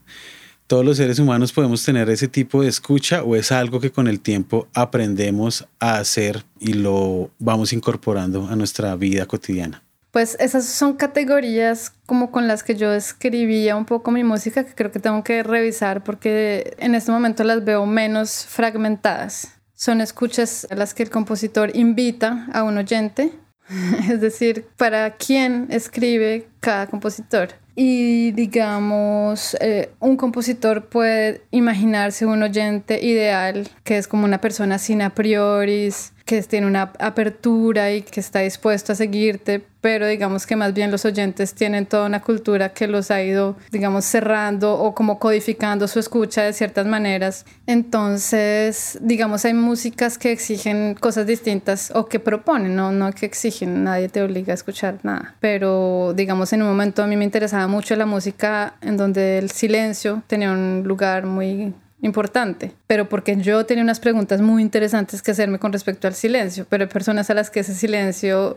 ¿Todos 0.68 0.84
los 0.84 0.98
seres 0.98 1.18
humanos 1.18 1.52
podemos 1.52 1.84
tener 1.84 2.08
ese 2.10 2.28
tipo 2.28 2.62
de 2.62 2.68
escucha 2.68 3.24
o 3.24 3.34
es 3.34 3.50
algo 3.50 3.80
que 3.80 3.90
con 3.90 4.06
el 4.06 4.20
tiempo 4.20 4.68
aprendemos 4.72 5.66
a 5.80 5.98
hacer 5.98 6.44
y 6.60 6.74
lo 6.74 7.32
vamos 7.40 7.72
incorporando 7.72 8.46
a 8.46 8.54
nuestra 8.54 8.94
vida 8.94 9.26
cotidiana? 9.26 9.82
Pues 10.10 10.36
esas 10.40 10.66
son 10.66 10.94
categorías 10.94 11.92
como 12.06 12.32
con 12.32 12.48
las 12.48 12.64
que 12.64 12.74
yo 12.74 12.92
escribía 12.92 13.76
un 13.76 13.84
poco 13.84 14.10
mi 14.10 14.24
música 14.24 14.64
que 14.64 14.74
creo 14.74 14.90
que 14.90 14.98
tengo 14.98 15.22
que 15.22 15.42
revisar 15.44 16.02
porque 16.02 16.74
en 16.78 16.96
este 16.96 17.12
momento 17.12 17.44
las 17.44 17.64
veo 17.64 17.86
menos 17.86 18.44
fragmentadas. 18.46 19.52
son 19.74 20.00
escuchas 20.00 20.66
a 20.70 20.74
las 20.74 20.92
que 20.92 21.04
el 21.04 21.10
compositor 21.10 21.74
invita 21.74 22.48
a 22.52 22.64
un 22.64 22.76
oyente, 22.76 23.32
es 24.10 24.20
decir, 24.20 24.66
para 24.76 25.16
quién 25.16 25.68
escribe 25.70 26.48
cada 26.60 26.86
compositor. 26.86 27.50
Y 27.76 28.32
digamos, 28.32 29.56
eh, 29.60 29.90
un 30.00 30.16
compositor 30.16 30.86
puede 30.88 31.42
imaginarse 31.50 32.26
un 32.26 32.42
oyente 32.42 33.02
ideal 33.02 33.70
que 33.84 33.96
es 33.96 34.06
como 34.06 34.24
una 34.24 34.40
persona 34.40 34.76
sin 34.78 35.00
a 35.00 35.14
priori, 35.14 35.90
que 36.30 36.40
tiene 36.44 36.68
una 36.68 36.92
apertura 37.00 37.90
y 37.90 38.02
que 38.02 38.20
está 38.20 38.38
dispuesto 38.38 38.92
a 38.92 38.94
seguirte, 38.94 39.64
pero 39.80 40.06
digamos 40.06 40.46
que 40.46 40.54
más 40.54 40.72
bien 40.72 40.92
los 40.92 41.04
oyentes 41.04 41.54
tienen 41.54 41.86
toda 41.86 42.06
una 42.06 42.22
cultura 42.22 42.68
que 42.68 42.86
los 42.86 43.10
ha 43.10 43.20
ido, 43.20 43.56
digamos, 43.72 44.04
cerrando 44.04 44.78
o 44.78 44.94
como 44.94 45.18
codificando 45.18 45.88
su 45.88 45.98
escucha 45.98 46.42
de 46.42 46.52
ciertas 46.52 46.86
maneras. 46.86 47.46
Entonces, 47.66 48.96
digamos, 49.00 49.44
hay 49.44 49.54
músicas 49.54 50.18
que 50.18 50.30
exigen 50.30 50.94
cosas 50.94 51.26
distintas 51.26 51.90
o 51.96 52.06
que 52.06 52.20
proponen, 52.20 52.76
no, 52.76 52.92
no 52.92 53.10
que 53.12 53.26
exigen, 53.26 53.82
nadie 53.82 54.08
te 54.08 54.22
obliga 54.22 54.52
a 54.52 54.54
escuchar 54.54 55.00
nada, 55.02 55.34
pero 55.40 56.12
digamos, 56.14 56.52
en 56.52 56.62
un 56.62 56.68
momento 56.68 57.02
a 57.02 57.08
mí 57.08 57.16
me 57.16 57.24
interesaba 57.24 57.66
mucho 57.66 57.96
la 57.96 58.06
música 58.06 58.74
en 58.82 58.96
donde 58.96 59.38
el 59.38 59.50
silencio 59.50 60.22
tenía 60.28 60.52
un 60.52 60.84
lugar 60.86 61.26
muy 61.26 61.74
importante, 62.02 62.72
pero 62.86 63.08
porque 63.08 63.36
yo 63.36 63.64
tenía 63.66 63.84
unas 63.84 64.00
preguntas 64.00 64.40
muy 64.40 64.62
interesantes 64.62 65.22
que 65.22 65.32
hacerme 65.32 65.58
con 65.58 65.72
respecto 65.72 66.06
al 66.06 66.14
silencio, 66.14 66.66
pero 66.68 66.84
hay 66.84 66.90
personas 66.90 67.30
a 67.30 67.34
las 67.34 67.50
que 67.50 67.60
ese 67.60 67.74
silencio 67.74 68.56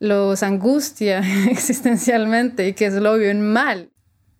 los 0.00 0.42
angustia 0.42 1.22
existencialmente 1.50 2.68
y 2.68 2.72
que 2.72 2.86
eso 2.86 3.00
lo 3.00 3.16
viven 3.16 3.52
mal. 3.52 3.90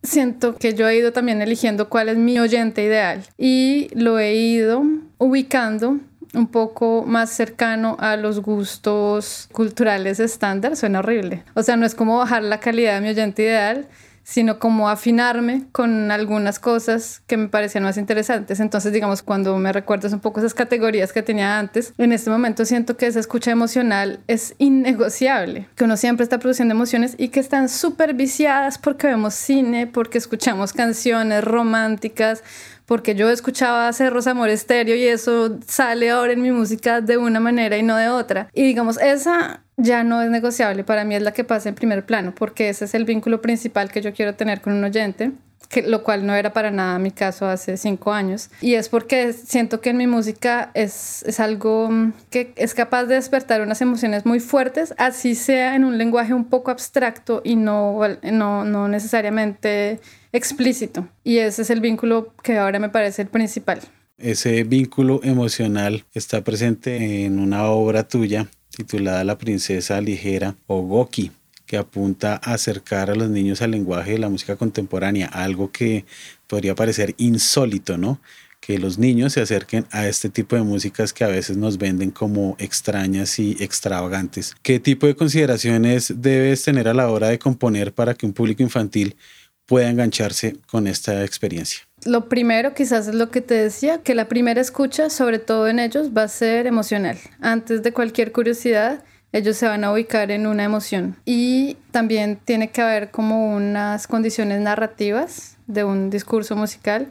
Siento 0.02 0.56
que 0.56 0.72
yo 0.72 0.88
he 0.88 0.96
ido 0.96 1.12
también 1.12 1.42
eligiendo 1.42 1.90
cuál 1.90 2.08
es 2.08 2.16
mi 2.16 2.38
oyente 2.38 2.82
ideal 2.82 3.22
y 3.36 3.88
lo 3.94 4.18
he 4.18 4.34
ido 4.34 4.82
ubicando 5.18 5.98
un 6.32 6.46
poco 6.46 7.04
más 7.06 7.30
cercano 7.30 7.96
a 7.98 8.16
los 8.16 8.40
gustos 8.40 9.48
culturales 9.52 10.20
estándar, 10.20 10.76
suena 10.76 11.00
horrible. 11.00 11.44
O 11.54 11.62
sea, 11.62 11.76
no 11.76 11.84
es 11.84 11.94
como 11.94 12.18
bajar 12.18 12.42
la 12.42 12.60
calidad 12.60 12.94
de 12.94 13.00
mi 13.02 13.08
oyente 13.10 13.42
ideal, 13.42 13.88
sino 14.22 14.58
como 14.58 14.88
afinarme 14.88 15.64
con 15.72 16.10
algunas 16.10 16.58
cosas 16.58 17.22
que 17.26 17.36
me 17.36 17.48
parecían 17.48 17.84
más 17.84 17.96
interesantes. 17.96 18.60
Entonces, 18.60 18.92
digamos, 18.92 19.22
cuando 19.22 19.56
me 19.58 19.72
recuerdas 19.72 20.12
un 20.12 20.20
poco 20.20 20.40
esas 20.40 20.54
categorías 20.54 21.12
que 21.12 21.22
tenía 21.22 21.58
antes, 21.58 21.92
en 21.98 22.12
este 22.12 22.30
momento 22.30 22.64
siento 22.64 22.96
que 22.96 23.06
esa 23.06 23.20
escucha 23.20 23.50
emocional 23.50 24.20
es 24.28 24.54
innegociable, 24.58 25.68
que 25.74 25.84
uno 25.84 25.96
siempre 25.96 26.24
está 26.24 26.38
produciendo 26.38 26.74
emociones 26.74 27.14
y 27.18 27.28
que 27.28 27.40
están 27.40 27.68
súper 27.68 28.14
viciadas 28.14 28.78
porque 28.78 29.06
vemos 29.06 29.34
cine, 29.34 29.86
porque 29.86 30.18
escuchamos 30.18 30.72
canciones 30.72 31.42
románticas, 31.42 32.42
porque 32.90 33.14
yo 33.14 33.30
escuchaba 33.30 33.92
Cerros 33.92 34.26
Amor 34.26 34.48
Estéreo 34.48 34.96
y 34.96 35.06
eso 35.06 35.60
sale 35.64 36.10
ahora 36.10 36.32
en 36.32 36.42
mi 36.42 36.50
música 36.50 37.00
de 37.00 37.18
una 37.18 37.38
manera 37.38 37.78
y 37.78 37.84
no 37.84 37.94
de 37.94 38.08
otra. 38.08 38.50
Y 38.52 38.64
digamos, 38.64 38.98
esa 39.00 39.62
ya 39.76 40.02
no 40.02 40.20
es 40.22 40.28
negociable, 40.28 40.82
para 40.82 41.04
mí 41.04 41.14
es 41.14 41.22
la 41.22 41.30
que 41.30 41.44
pasa 41.44 41.68
en 41.68 41.76
primer 41.76 42.04
plano, 42.04 42.34
porque 42.34 42.68
ese 42.68 42.86
es 42.86 42.94
el 42.94 43.04
vínculo 43.04 43.40
principal 43.40 43.92
que 43.92 44.02
yo 44.02 44.12
quiero 44.12 44.34
tener 44.34 44.60
con 44.60 44.72
un 44.72 44.82
oyente. 44.82 45.30
Que, 45.68 45.82
lo 45.82 46.02
cual 46.02 46.26
no 46.26 46.34
era 46.34 46.52
para 46.52 46.72
nada 46.72 46.98
mi 46.98 47.12
caso 47.12 47.46
hace 47.46 47.76
cinco 47.76 48.12
años. 48.12 48.50
Y 48.60 48.74
es 48.74 48.88
porque 48.88 49.34
siento 49.34 49.80
que 49.80 49.90
en 49.90 49.96
mi 49.96 50.08
música 50.08 50.72
es, 50.74 51.22
es 51.28 51.38
algo 51.38 51.90
que 52.28 52.52
es 52.56 52.74
capaz 52.74 53.04
de 53.04 53.14
despertar 53.14 53.60
unas 53.60 53.80
emociones 53.80 54.26
muy 54.26 54.40
fuertes, 54.40 54.94
así 54.98 55.36
sea 55.36 55.76
en 55.76 55.84
un 55.84 55.96
lenguaje 55.96 56.34
un 56.34 56.46
poco 56.46 56.72
abstracto 56.72 57.40
y 57.44 57.54
no, 57.54 58.00
no, 58.32 58.64
no 58.64 58.88
necesariamente 58.88 60.00
explícito. 60.32 61.08
Y 61.24 61.38
ese 61.38 61.62
es 61.62 61.70
el 61.70 61.80
vínculo 61.80 62.34
que 62.42 62.58
ahora 62.58 62.78
me 62.78 62.88
parece 62.88 63.22
el 63.22 63.28
principal. 63.28 63.80
Ese 64.18 64.64
vínculo 64.64 65.20
emocional 65.22 66.04
está 66.12 66.44
presente 66.44 67.24
en 67.24 67.38
una 67.38 67.64
obra 67.64 68.06
tuya 68.06 68.48
titulada 68.70 69.24
La 69.24 69.38
princesa 69.38 70.00
ligera 70.00 70.56
o 70.66 70.82
Goki, 70.82 71.30
que 71.66 71.76
apunta 71.76 72.34
a 72.42 72.54
acercar 72.54 73.10
a 73.10 73.14
los 73.14 73.30
niños 73.30 73.62
al 73.62 73.70
lenguaje 73.70 74.12
de 74.12 74.18
la 74.18 74.28
música 74.28 74.56
contemporánea, 74.56 75.26
algo 75.26 75.70
que 75.70 76.04
podría 76.46 76.74
parecer 76.74 77.14
insólito, 77.16 77.96
¿no? 77.96 78.20
Que 78.60 78.78
los 78.78 78.98
niños 78.98 79.32
se 79.32 79.40
acerquen 79.40 79.86
a 79.90 80.06
este 80.06 80.28
tipo 80.28 80.54
de 80.54 80.62
músicas 80.62 81.12
que 81.12 81.24
a 81.24 81.28
veces 81.28 81.56
nos 81.56 81.78
venden 81.78 82.10
como 82.10 82.56
extrañas 82.58 83.38
y 83.38 83.56
extravagantes. 83.60 84.54
¿Qué 84.62 84.80
tipo 84.80 85.06
de 85.06 85.16
consideraciones 85.16 86.12
debes 86.16 86.62
tener 86.62 86.88
a 86.88 86.94
la 86.94 87.08
hora 87.08 87.28
de 87.28 87.38
componer 87.38 87.94
para 87.94 88.14
que 88.14 88.26
un 88.26 88.34
público 88.34 88.62
infantil 88.62 89.16
pueda 89.70 89.88
engancharse 89.88 90.56
con 90.66 90.88
esta 90.88 91.24
experiencia? 91.24 91.82
Lo 92.04 92.28
primero 92.28 92.74
quizás 92.74 93.06
es 93.06 93.14
lo 93.14 93.30
que 93.30 93.40
te 93.40 93.54
decía, 93.54 94.02
que 94.02 94.16
la 94.16 94.26
primera 94.26 94.60
escucha, 94.60 95.10
sobre 95.10 95.38
todo 95.38 95.68
en 95.68 95.78
ellos, 95.78 96.10
va 96.10 96.24
a 96.24 96.28
ser 96.28 96.66
emocional. 96.66 97.16
Antes 97.40 97.84
de 97.84 97.92
cualquier 97.92 98.32
curiosidad, 98.32 99.04
ellos 99.30 99.56
se 99.56 99.68
van 99.68 99.84
a 99.84 99.92
ubicar 99.92 100.32
en 100.32 100.48
una 100.48 100.64
emoción. 100.64 101.14
Y 101.24 101.76
también 101.92 102.40
tiene 102.44 102.70
que 102.70 102.82
haber 102.82 103.12
como 103.12 103.54
unas 103.54 104.08
condiciones 104.08 104.60
narrativas 104.60 105.56
de 105.68 105.84
un 105.84 106.10
discurso 106.10 106.56
musical 106.56 107.06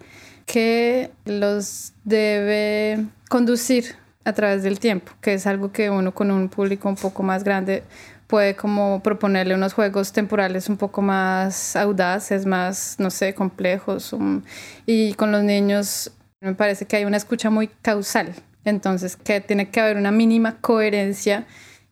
que 0.46 1.12
los 1.24 1.94
debe 2.04 3.06
conducir 3.30 3.96
a 4.26 4.34
través 4.34 4.64
del 4.64 4.80
tiempo, 4.80 5.14
que 5.22 5.34
es 5.34 5.48
algo 5.48 5.72
que 5.72 5.90
uno 5.90 6.14
con 6.14 6.30
un 6.30 6.50
público 6.50 6.90
un 6.90 6.98
poco 6.98 7.24
más 7.24 7.46
grande 7.46 7.84
puede 8.30 8.56
como 8.56 9.02
proponerle 9.02 9.56
unos 9.56 9.74
juegos 9.74 10.14
temporales 10.14 10.70
un 10.70 10.78
poco 10.78 11.02
más 11.02 11.76
audaces, 11.76 12.46
más, 12.46 12.96
no 13.00 13.10
sé, 13.10 13.34
complejos. 13.34 14.16
y 14.86 15.14
con 15.16 15.32
los 15.32 15.44
niños 15.44 16.12
me 16.40 16.54
parece 16.54 16.86
que 16.86 16.98
hay 16.98 17.06
una 17.06 17.18
escucha 17.18 17.50
muy 17.50 17.70
causal. 17.82 18.36
Entonces, 18.66 19.18
que 19.18 19.42
tiene 19.42 19.70
que 19.70 19.82
haber 19.82 19.98
una 19.98 20.12
mínima 20.12 20.58
coherencia 20.62 21.48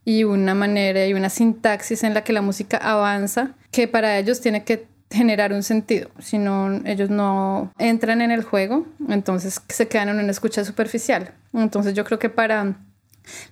y 0.06 0.26
una 0.26 0.54
manera 0.54 1.08
y 1.08 1.16
una 1.16 1.30
sintaxis 1.30 2.04
en 2.04 2.14
la 2.14 2.24
que 2.24 2.34
la 2.34 2.44
música 2.44 2.78
avanza, 2.78 3.56
que 3.72 3.88
para 3.88 4.20
ellos 4.20 4.40
tiene 4.40 4.64
que 4.64 4.86
generar 5.10 5.54
un 5.54 5.64
sentido, 5.64 6.12
si 6.20 6.38
no 6.38 6.82
ellos 6.86 7.10
no 7.10 7.72
entran 7.80 8.22
en 8.22 8.30
el 8.30 8.44
juego, 8.44 8.86
entonces 9.10 9.62
se 9.70 9.88
quedan 9.88 10.10
en 10.10 10.20
una 10.20 10.32
escucha 10.32 10.64
superficial. 10.64 11.32
Entonces 11.54 11.96
yo 11.96 12.04
creo 12.04 12.20
que 12.20 12.30
para 12.30 12.76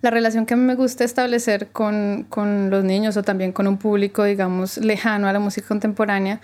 la 0.01 0.09
relación 0.09 0.45
que 0.45 0.55
me 0.55 0.75
gusta 0.75 1.03
establecer 1.03 1.67
con, 1.67 2.25
con 2.29 2.69
los 2.69 2.83
niños 2.83 3.17
o 3.17 3.23
también 3.23 3.51
con 3.51 3.67
un 3.67 3.77
público, 3.77 4.23
digamos, 4.23 4.77
lejano 4.77 5.27
a 5.27 5.33
la 5.33 5.39
música 5.39 5.67
contemporánea, 5.67 6.41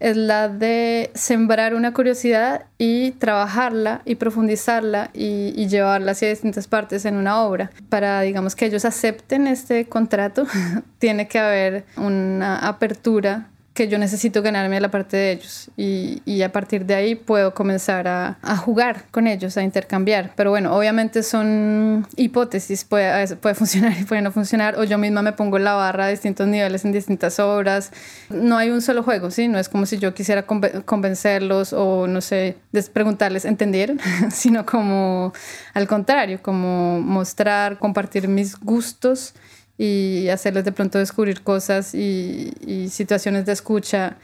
es 0.00 0.16
la 0.16 0.48
de 0.48 1.10
sembrar 1.14 1.74
una 1.74 1.92
curiosidad 1.92 2.64
y 2.78 3.10
trabajarla 3.12 4.00
y 4.06 4.14
profundizarla 4.14 5.10
y, 5.12 5.52
y, 5.54 5.68
llevarla 5.68 6.12
hacia 6.12 6.30
distintas 6.30 6.66
partes 6.66 7.04
en 7.04 7.16
una 7.16 7.42
obra. 7.42 7.70
Para, 7.90 8.22
digamos, 8.22 8.56
que 8.56 8.64
ellos 8.64 8.86
acepten 8.86 9.46
este 9.46 9.84
contrato, 9.84 10.46
tiene 10.98 11.28
que 11.28 11.38
haber 11.38 11.84
una 11.96 12.66
apertura 12.66 13.50
que 13.74 13.86
yo 13.86 13.98
necesito 13.98 14.42
ganarme 14.42 14.80
la 14.80 14.90
parte 14.90 15.16
de 15.16 15.32
ellos 15.32 15.70
y, 15.76 16.22
y 16.24 16.42
a 16.42 16.50
partir 16.50 16.86
de 16.86 16.94
ahí 16.94 17.14
puedo 17.14 17.54
comenzar 17.54 18.08
a, 18.08 18.38
a, 18.42 18.56
jugar 18.56 19.04
con 19.12 19.28
ellos, 19.28 19.56
a 19.56 19.62
intercambiar. 19.62 20.32
Pero 20.34 20.50
bueno, 20.50 20.76
obviamente 20.76 21.22
son 21.22 22.06
hipótesis, 22.16 22.84
puede, 22.84 23.36
puede 23.36 23.54
funcionar 23.60 23.94
y 23.98 24.04
puede 24.04 24.22
no 24.22 24.32
funcionar, 24.32 24.76
o 24.76 24.84
yo 24.84 24.98
misma 24.98 25.22
me 25.22 25.32
pongo 25.32 25.58
la 25.58 25.74
barra 25.74 26.06
a 26.06 26.08
distintos 26.08 26.48
niveles 26.48 26.84
en 26.84 26.92
distintas 26.92 27.38
obras. 27.38 27.92
No 28.28 28.56
hay 28.56 28.70
un 28.70 28.82
solo 28.82 29.04
juego, 29.04 29.30
¿sí? 29.30 29.46
No 29.46 29.58
es 29.58 29.68
como 29.68 29.86
si 29.86 29.98
yo 29.98 30.14
quisiera 30.14 30.44
convencerlos 30.46 31.72
o, 31.72 32.08
no 32.08 32.20
sé, 32.20 32.56
preguntarles, 32.92 33.44
¿entendieron? 33.44 34.00
sino 34.32 34.66
como 34.66 35.32
al 35.74 35.86
contrario, 35.86 36.40
como 36.42 37.00
mostrar, 37.00 37.78
compartir 37.78 38.26
mis 38.26 38.58
gustos 38.58 39.34
y 39.82 40.28
hacerles 40.28 40.66
de 40.66 40.72
pronto 40.72 40.98
descubrir 40.98 41.40
cosas 41.40 41.94
y, 41.94 42.52
situaciones 42.90 43.46
de 43.46 43.52
escucha 43.52 44.18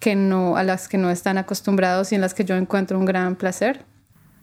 que 0.00 0.16
no, 0.16 0.56
a 0.56 0.64
las 0.64 0.88
que 0.88 0.98
no 0.98 1.10
están 1.10 1.38
acostumbrados 1.38 2.10
y 2.10 2.16
en 2.16 2.20
las 2.20 2.34
que 2.34 2.44
yo 2.44 2.56
encuentro 2.56 2.98
un 2.98 3.04
gran 3.04 3.36
placer. 3.36 3.84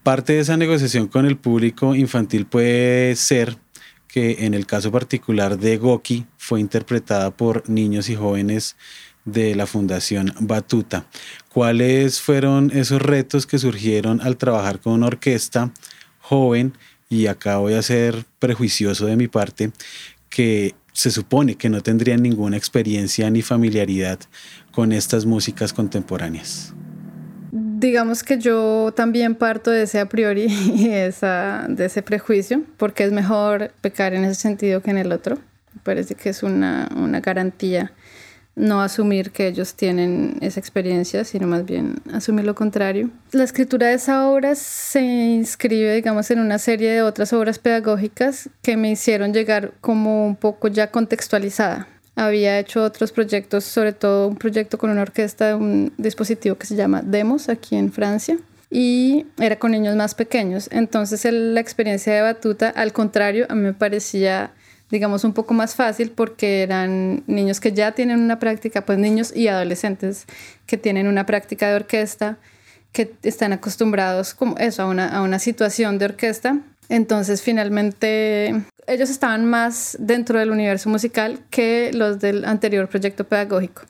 Parte 0.03 0.33
de 0.33 0.39
esa 0.39 0.55
negociación 0.55 1.09
con 1.09 1.25
el 1.25 1.35
público 1.35 1.95
infantil 1.95 2.45
puede 2.45 3.13
ser 3.17 3.57
que 4.07 4.45
en 4.45 4.53
el 4.53 4.65
caso 4.65 4.89
particular 4.89 5.57
de 5.59 5.75
Goki 5.75 6.25
fue 6.37 6.61
interpretada 6.61 7.31
por 7.31 7.69
niños 7.69 8.07
y 8.07 8.15
jóvenes 8.15 8.77
de 9.25 9.53
la 9.53 9.65
Fundación 9.65 10.33
Batuta. 10.39 11.07
¿Cuáles 11.49 12.21
fueron 12.21 12.71
esos 12.73 13.01
retos 13.01 13.45
que 13.45 13.59
surgieron 13.59 14.21
al 14.21 14.37
trabajar 14.37 14.79
con 14.79 14.93
una 14.93 15.07
orquesta 15.07 15.73
joven? 16.21 16.77
Y 17.09 17.27
acá 17.27 17.57
voy 17.57 17.73
a 17.73 17.81
ser 17.81 18.25
prejuicioso 18.39 19.05
de 19.05 19.15
mi 19.17 19.27
parte, 19.27 19.71
que 20.29 20.75
se 20.93 21.11
supone 21.11 21.55
que 21.55 21.69
no 21.69 21.81
tendrían 21.81 22.23
ninguna 22.23 22.57
experiencia 22.57 23.29
ni 23.29 23.41
familiaridad 23.43 24.19
con 24.71 24.91
estas 24.91 25.25
músicas 25.25 25.71
contemporáneas. 25.71 26.73
Digamos 27.51 28.23
que 28.23 28.39
yo 28.39 28.91
también 28.95 29.35
parto 29.35 29.69
de 29.69 29.83
ese 29.83 29.99
a 29.99 30.09
priori 30.09 30.47
y 30.49 30.87
de 30.87 31.85
ese 31.85 32.01
prejuicio, 32.01 32.63
porque 32.77 33.03
es 33.03 33.11
mejor 33.11 33.71
pecar 33.81 34.13
en 34.13 34.25
ese 34.25 34.41
sentido 34.41 34.81
que 34.81 34.89
en 34.89 34.97
el 34.97 35.11
otro. 35.11 35.35
Me 35.75 35.81
parece 35.83 36.15
que 36.15 36.29
es 36.29 36.41
una, 36.41 36.89
una 36.95 37.19
garantía 37.19 37.91
no 38.57 38.81
asumir 38.81 39.31
que 39.31 39.47
ellos 39.47 39.75
tienen 39.75 40.37
esa 40.41 40.59
experiencia, 40.59 41.23
sino 41.23 41.47
más 41.47 41.63
bien 41.63 42.01
asumir 42.11 42.43
lo 42.43 42.55
contrario. 42.55 43.09
La 43.31 43.43
escritura 43.43 43.87
de 43.87 43.93
esa 43.93 44.27
obra 44.27 44.55
se 44.55 45.01
inscribe, 45.01 45.93
digamos, 45.93 46.29
en 46.31 46.39
una 46.39 46.57
serie 46.57 46.91
de 46.91 47.03
otras 47.03 47.31
obras 47.33 47.59
pedagógicas 47.59 48.49
que 48.63 48.75
me 48.75 48.91
hicieron 48.91 49.31
llegar 49.31 49.73
como 49.79 50.25
un 50.25 50.35
poco 50.35 50.67
ya 50.67 50.89
contextualizada. 50.89 51.87
Había 52.15 52.57
hecho 52.57 52.83
otros 52.83 53.11
proyectos, 53.11 53.63
sobre 53.63 53.93
todo 53.93 54.27
un 54.27 54.37
proyecto 54.37 54.79
con 54.79 54.89
una 54.89 55.03
orquesta, 55.03 55.55
un 55.55 55.93
dispositivo 55.97 56.57
que 56.57 56.65
se 56.65 56.75
llama 56.75 57.03
Demos 57.03 57.49
aquí 57.49 57.75
en 57.75 57.91
Francia 57.91 58.39
y 58.71 59.27
era 59.37 59.59
con 59.59 59.71
niños 59.71 59.95
más 59.95 60.15
pequeños. 60.15 60.67
Entonces 60.71 61.25
la 61.31 61.59
experiencia 61.59 62.13
de 62.13 62.21
Batuta, 62.21 62.69
al 62.69 62.91
contrario, 62.91 63.45
a 63.49 63.55
mí 63.55 63.61
me 63.61 63.73
parecía 63.73 64.51
digamos, 64.89 65.23
un 65.23 65.33
poco 65.33 65.53
más 65.53 65.75
fácil 65.75 66.11
porque 66.11 66.63
eran 66.63 67.23
niños 67.27 67.59
que 67.59 67.73
ya 67.73 67.91
tienen 67.91 68.19
una 68.19 68.39
práctica, 68.39 68.85
pues 68.85 68.97
niños 68.97 69.35
y 69.35 69.47
adolescentes 69.47 70.25
que 70.65 70.77
tienen 70.77 71.07
una 71.07 71.25
práctica 71.25 71.69
de 71.69 71.75
orquesta, 71.75 72.37
que 72.91 73.13
están 73.23 73.53
acostumbrados 73.53 74.33
como 74.33 74.57
eso, 74.57 74.83
a 74.83 74.85
una, 74.85 75.07
a 75.09 75.21
una 75.21 75.39
situación 75.39 75.99
de 75.99 76.05
orquesta. 76.05 76.59
Entonces, 76.89 77.41
finalmente, 77.41 78.55
ellos 78.87 79.09
estaban 79.09 79.45
más 79.45 79.97
dentro 79.99 80.39
del 80.39 80.51
universo 80.51 80.89
musical 80.89 81.41
que 81.49 81.91
los 81.93 82.19
del 82.19 82.45
anterior 82.45 82.87
proyecto 82.87 83.25
pedagógico. 83.25 83.81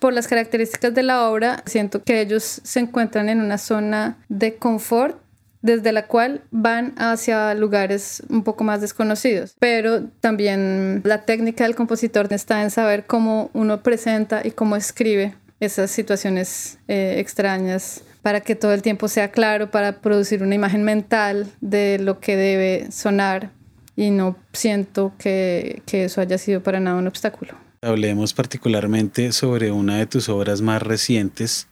Por 0.00 0.14
las 0.14 0.26
características 0.26 0.94
de 0.94 1.02
la 1.02 1.28
obra, 1.28 1.62
siento 1.66 2.02
que 2.02 2.22
ellos 2.22 2.62
se 2.64 2.80
encuentran 2.80 3.28
en 3.28 3.40
una 3.40 3.58
zona 3.58 4.16
de 4.28 4.56
confort 4.56 5.18
desde 5.66 5.92
la 5.92 6.06
cual 6.06 6.42
van 6.50 6.94
hacia 6.96 7.52
lugares 7.54 8.22
un 8.28 8.44
poco 8.44 8.64
más 8.64 8.80
desconocidos. 8.80 9.56
Pero 9.58 10.04
también 10.20 11.02
la 11.04 11.22
técnica 11.24 11.64
del 11.64 11.74
compositor 11.74 12.32
está 12.32 12.62
en 12.62 12.70
saber 12.70 13.04
cómo 13.04 13.50
uno 13.52 13.82
presenta 13.82 14.42
y 14.44 14.52
cómo 14.52 14.76
escribe 14.76 15.34
esas 15.58 15.90
situaciones 15.90 16.78
eh, 16.86 17.16
extrañas 17.18 18.02
para 18.22 18.40
que 18.40 18.54
todo 18.54 18.72
el 18.72 18.82
tiempo 18.82 19.08
sea 19.08 19.30
claro, 19.30 19.70
para 19.70 20.00
producir 20.00 20.42
una 20.42 20.54
imagen 20.54 20.84
mental 20.84 21.46
de 21.60 21.98
lo 21.98 22.20
que 22.20 22.36
debe 22.36 22.90
sonar 22.90 23.50
y 23.96 24.10
no 24.10 24.36
siento 24.52 25.14
que, 25.18 25.82
que 25.86 26.04
eso 26.04 26.20
haya 26.20 26.38
sido 26.38 26.62
para 26.62 26.78
nada 26.78 26.96
un 26.96 27.06
obstáculo. 27.06 27.54
Hablemos 27.82 28.34
particularmente 28.34 29.32
sobre 29.32 29.70
una 29.70 29.98
de 29.98 30.06
tus 30.06 30.28
obras 30.28 30.60
más 30.60 30.82
recientes, 30.82 31.68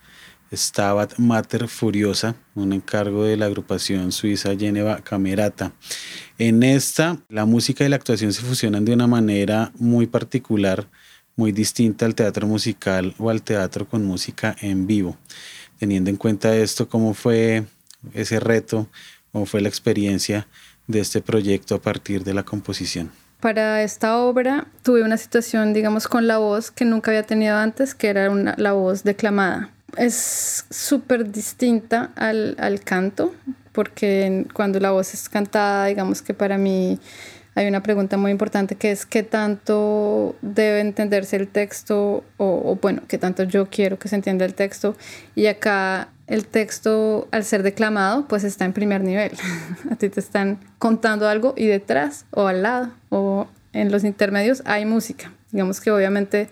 Stabat 0.57 1.19
Mater 1.19 1.69
Furiosa, 1.69 2.35
un 2.55 2.73
encargo 2.73 3.25
de 3.25 3.37
la 3.37 3.47
agrupación 3.47 4.13
suiza 4.13 4.57
Geneva 4.57 5.01
Camerata. 5.03 5.73
En 6.39 6.63
esta, 6.63 7.19
la 7.29 7.45
música 7.45 7.85
y 7.85 7.89
la 7.89 7.97
actuación 7.97 8.33
se 8.33 8.43
fusionan 8.43 8.85
de 8.85 8.93
una 8.93 9.07
manera 9.07 9.73
muy 9.79 10.07
particular, 10.07 10.87
muy 11.37 11.53
distinta 11.53 12.07
al 12.07 12.15
teatro 12.15 12.47
musical 12.47 13.15
o 13.19 13.31
al 13.31 13.43
teatro 13.43 13.89
con 13.89 14.05
música 14.05 14.57
en 14.61 14.87
vivo. 14.87 15.17
Teniendo 15.79 16.11
en 16.11 16.17
cuenta 16.17 16.57
esto, 16.57 16.89
¿cómo 16.89 17.15
fue 17.15 17.65
ese 18.13 18.41
reto? 18.41 18.89
¿Cómo 19.33 19.47
fue 19.47 19.61
la 19.61 19.69
experiencia 19.69 20.47
de 20.87 21.01
este 21.01 21.21
proyecto 21.21 21.75
a 21.75 21.83
partir 21.83 22.25
de 22.25 22.35
la 22.35 22.45
composición? 22.45 23.11
Para 23.41 23.83
esta 23.83 24.19
obra 24.19 24.69
tuve 24.83 25.03
una 25.03 25.19
situación, 25.19 25.75
digamos, 25.75 26.09
con 26.09 26.27
la 26.27 26.39
voz 26.39 26.71
que 26.71 26.85
nunca 26.85 27.11
había 27.11 27.25
tenido 27.25 27.57
antes, 27.57 27.95
que 27.95 28.09
era 28.09 28.33
la 28.57 28.73
voz 28.73 29.05
declamada 29.05 29.74
es 29.97 30.65
súper 30.71 31.31
distinta 31.31 32.11
al, 32.17 32.57
al, 32.59 32.81
canto, 32.81 33.35
porque 33.73 34.47
cuando 34.53 34.81
la 34.81 34.91
voz 34.91 35.15
es 35.15 35.29
cantada, 35.29 35.87
digamos 35.87 36.23
que 36.23 36.35
para 36.35 36.59
mí 36.59 36.99
hay 37.57 37.69
una 37.69 37.83
pregunta 37.83 38.17
muy 38.17 38.33
importante 38.33 38.75
que 38.75 38.91
es 38.91 39.07
qué 39.07 39.23
tanto 39.23 40.35
debe 40.43 40.81
entenderse 40.81 41.37
el 41.37 41.47
texto 41.47 42.25
o, 42.37 42.79
bueno, 42.81 43.03
qué 43.07 43.17
tanto 43.17 43.45
yo 43.45 43.67
quiero 43.71 43.99
que 43.99 44.09
se 44.09 44.17
entienda 44.17 44.45
el 44.45 44.55
texto. 44.55 44.97
Y 45.37 45.47
acá 45.47 46.09
el 46.27 46.47
texto, 46.47 47.29
al 47.31 47.45
ser 47.45 47.63
declamado, 47.63 48.27
pues 48.27 48.43
está 48.43 48.65
en 48.65 48.73
primer 48.73 49.03
nivel. 49.03 49.33
A 49.91 49.97
ti 49.97 50.09
te 50.09 50.19
están 50.19 50.59
contando 50.79 51.29
algo 51.29 51.55
y 51.57 51.67
detrás 51.67 52.27
o 52.31 52.49
al 52.49 52.63
lado 52.63 52.91
o 53.11 53.47
en 53.73 53.93
los 53.93 54.03
intermedios 54.03 54.63
hay 54.65 54.85
música. 54.85 55.33
Digamos 55.53 55.81
que 55.81 55.93
obviamente 55.93 56.49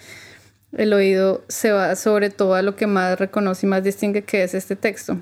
el 0.76 0.92
oído 0.92 1.44
se 1.48 1.72
va 1.72 1.94
sobre 1.96 2.30
todo 2.30 2.54
a 2.54 2.62
lo 2.62 2.76
que 2.76 2.86
más 2.86 3.18
reconoce 3.18 3.66
y 3.66 3.68
más 3.68 3.84
distingue 3.84 4.22
que 4.22 4.42
es 4.42 4.54
este 4.54 4.76
texto. 4.76 5.20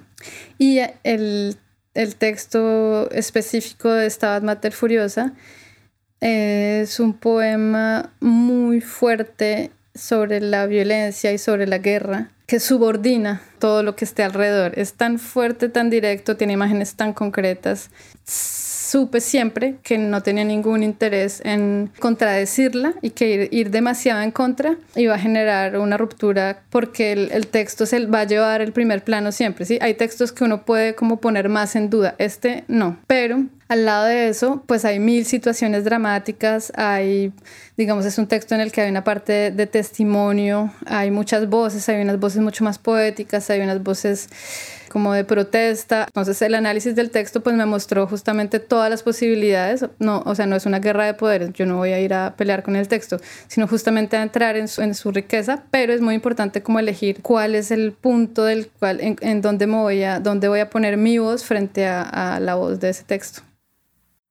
Y 0.59 0.81
el, 1.03 1.57
texto 2.19 3.11
específico 3.11 3.91
de 3.93 4.09
Stabat 4.09 4.43
Mater 4.43 4.73
Furiosa 4.73 5.35
es 6.21 7.01
un 7.01 7.15
poema 7.15 8.13
muy 8.21 8.81
fuerte 8.81 9.71
sobre 9.95 10.41
la 10.41 10.67
violencia 10.67 11.33
y 11.33 11.39
sobre 11.39 11.67
la 11.67 11.79
guerra 11.79 12.31
que 12.47 12.61
subordina 12.61 13.43
todo 13.59 13.83
lo 13.83 13.97
que 13.97 14.05
esté 14.05 14.23
alrededor. 14.23 14.79
Es 14.79 14.95
tan 14.95 15.19
fuerte, 15.19 15.69
tan 15.69 15.91
directo, 15.91 16.37
tiene 16.37 16.53
imágenes 16.55 16.95
tan 16.95 17.13
concretas 17.13 17.91
supe 18.91 19.21
siempre 19.21 19.77
que 19.85 19.99
no 19.99 20.21
tenía 20.21 20.43
ningún 20.45 20.83
interés 20.83 21.41
en 21.45 21.93
contradecirla 22.01 22.95
y 23.03 23.11
que 23.11 23.49
ir, 23.53 23.71
demasiado 23.71 24.21
en 24.23 24.33
contra 24.33 24.77
iba 24.97 25.15
a 25.15 25.19
generar 25.19 25.79
una 25.79 25.97
ruptura 25.97 26.63
porque 26.71 27.13
el, 27.13 27.47
texto 27.47 27.87
se 27.87 28.07
va 28.07 28.21
a 28.21 28.25
llevar 28.25 28.63
el 28.63 28.73
primer 28.73 29.05
plano 29.05 29.31
siempre, 29.31 29.65
¿sí? 29.65 29.79
Hay 29.81 29.95
textos 29.95 30.33
que 30.33 30.43
uno 30.43 30.65
puede 30.65 30.97
como 30.97 31.21
poner 31.21 31.49
más 31.49 31.77
en 31.77 31.89
duda, 31.89 32.17
este 32.19 32.65
no, 32.67 32.99
pero 33.07 33.45
al 33.69 33.85
lado 33.85 34.07
de 34.07 34.29
eso, 34.29 34.65
pues 34.67 34.85
hay 34.85 34.99
mil 34.99 35.25
situaciones 35.25 35.85
dramáticas, 35.85 36.73
hay, 36.75 37.33
digamos, 37.77 38.05
es 38.05 38.19
un 38.19 38.27
texto 38.27 38.57
en 38.57 38.61
el 38.61 38.73
que 38.73 38.81
hay 38.81 38.91
una 38.91 39.05
parte 39.05 39.53
de 39.53 39.67
testimonio, 39.69 40.75
hay 40.87 41.13
muchas 41.13 41.49
voces, 41.49 41.89
hay 41.89 42.03
unas 42.03 42.19
voces 42.19 42.43
mucho 42.43 42.65
más 42.65 42.79
poéticas, 42.79 43.49
hay 43.51 43.61
unas 43.61 43.81
voces 43.81 44.29
como 44.91 45.15
de 45.15 45.25
protesta. 45.25 46.05
Entonces 46.07 46.43
el 46.43 46.55
análisis 46.55 46.95
del 46.95 47.11
texto 47.11 47.43
pues 47.43 47.57
me 47.57 47.65
mostró 47.65 48.07
justamente 48.07 48.59
todas 48.59 48.91
las 48.91 49.03
posibilidades. 49.03 49.87
No, 49.99 50.23
o 50.27 50.35
sea, 50.35 50.45
no 50.45 50.57
es 50.57 50.67
una 50.67 50.81
guerra 50.81 51.07
de 51.07 51.15
poderes, 51.15 51.53
yo 51.55 51.65
no 51.65 51.77
voy 51.79 51.93
a 51.93 52.01
ir 52.01 52.13
a 52.13 52.35
pelear 52.37 52.63
con 52.63 52.77
el 52.77 52.89
texto, 52.89 53.19
sino 53.49 53.67
justamente 53.67 54.17
a 54.19 54.23
entrar 54.23 54.57
en 54.57 54.69
su, 54.69 54.83
en 54.83 54.95
su 54.95 55.11
riqueza, 55.13 55.65
pero 55.71 55.95
es 55.95 56.03
muy 56.03 56.15
importante 56.15 56.63
como 56.63 56.79
elegir 56.79 57.23
cuál 57.23 57.55
es 57.55 57.71
el 57.71 57.93
punto 57.93 58.45
del 58.45 58.69
cual, 58.79 59.01
en, 59.01 59.17
en 59.21 59.41
donde 59.41 59.67
me 59.67 59.77
voy 59.77 60.03
a, 60.03 60.21
dónde 60.21 60.49
voy 60.49 60.61
a 60.61 60.69
poner 60.69 60.97
mi 60.97 61.19
voz 61.19 61.45
frente 61.45 61.87
a, 61.87 62.03
a 62.03 62.41
la 62.41 62.57
voz 62.57 62.81
de 62.81 62.91
ese 62.91 63.05
texto. 63.05 63.43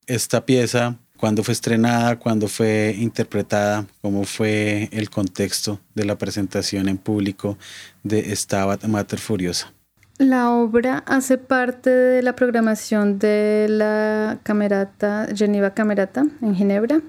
Esta 0.06 0.46
pieza 0.46 0.98
cuándo 1.20 1.44
fue 1.44 1.52
estrenada, 1.52 2.18
cuándo 2.18 2.48
fue 2.48 2.96
interpretada, 2.98 3.86
cómo 4.02 4.24
fue 4.24 4.90
el 4.92 5.10
contexto 5.10 5.80
de 5.94 6.06
la 6.06 6.18
presentación 6.18 6.88
en 6.88 6.98
público 6.98 7.58
de 8.04 8.34
Stabat 8.36 8.86
Mater 8.86 9.20
Furiosa. 9.20 9.74
La 10.20 10.52
obra 10.52 11.02
hace 11.08 11.38
parte 11.38 11.90
de 11.90 12.22
la 12.22 12.36
programación 12.36 13.20
de 13.20 13.68
la 13.70 14.40
Camerata, 14.44 15.30
Geneva 15.34 15.74
Camerata, 15.74 16.26
en 16.42 16.56
Ginebra. 16.56 17.00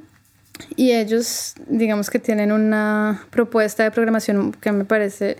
Y 0.77 0.92
ellos, 0.92 1.55
digamos 1.66 2.09
que 2.09 2.20
tienen 2.20 2.53
una 2.53 3.27
propuesta 3.31 3.83
de 3.83 3.90
programación 3.90 4.53
que 4.53 4.70
me 4.70 4.85
parece 4.85 5.38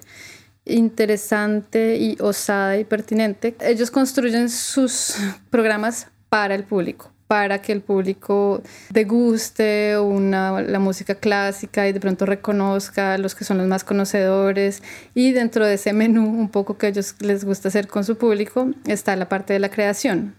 interesante 0.64 1.96
y 1.96 2.16
osada 2.20 2.76
y 2.76 2.83
pertinente. 2.83 3.54
Ellos 3.61 3.92
construyen 3.92 4.50
sus 4.50 5.14
programas 5.50 6.09
para 6.28 6.56
el 6.56 6.64
público, 6.64 7.12
para 7.31 7.62
que 7.62 7.71
el 7.71 7.81
público 7.81 8.61
deguste 8.90 9.97
una, 10.01 10.61
la 10.62 10.81
música 10.81 11.14
clásica 11.14 11.87
y 11.87 11.93
de 11.93 12.01
pronto 12.01 12.27
reconozca 12.27 13.14
a 13.14 13.19
los 13.19 13.37
que 13.37 13.45
son 13.45 13.59
los 13.59 13.69
más 13.69 13.85
conocedores. 13.85 14.83
Y 15.14 15.31
dentro 15.31 15.64
de 15.64 15.75
ese 15.75 15.93
menú, 15.93 16.25
un 16.25 16.49
poco 16.49 16.77
que 16.77 16.87
a 16.87 16.88
ellos 16.88 17.14
les 17.21 17.45
gusta 17.45 17.69
hacer 17.69 17.87
con 17.87 18.03
su 18.03 18.19
público, 18.19 18.71
está 18.85 19.14
la 19.14 19.29
parte 19.29 19.53
de 19.53 19.61
la 19.61 19.69
creación. 19.69 20.35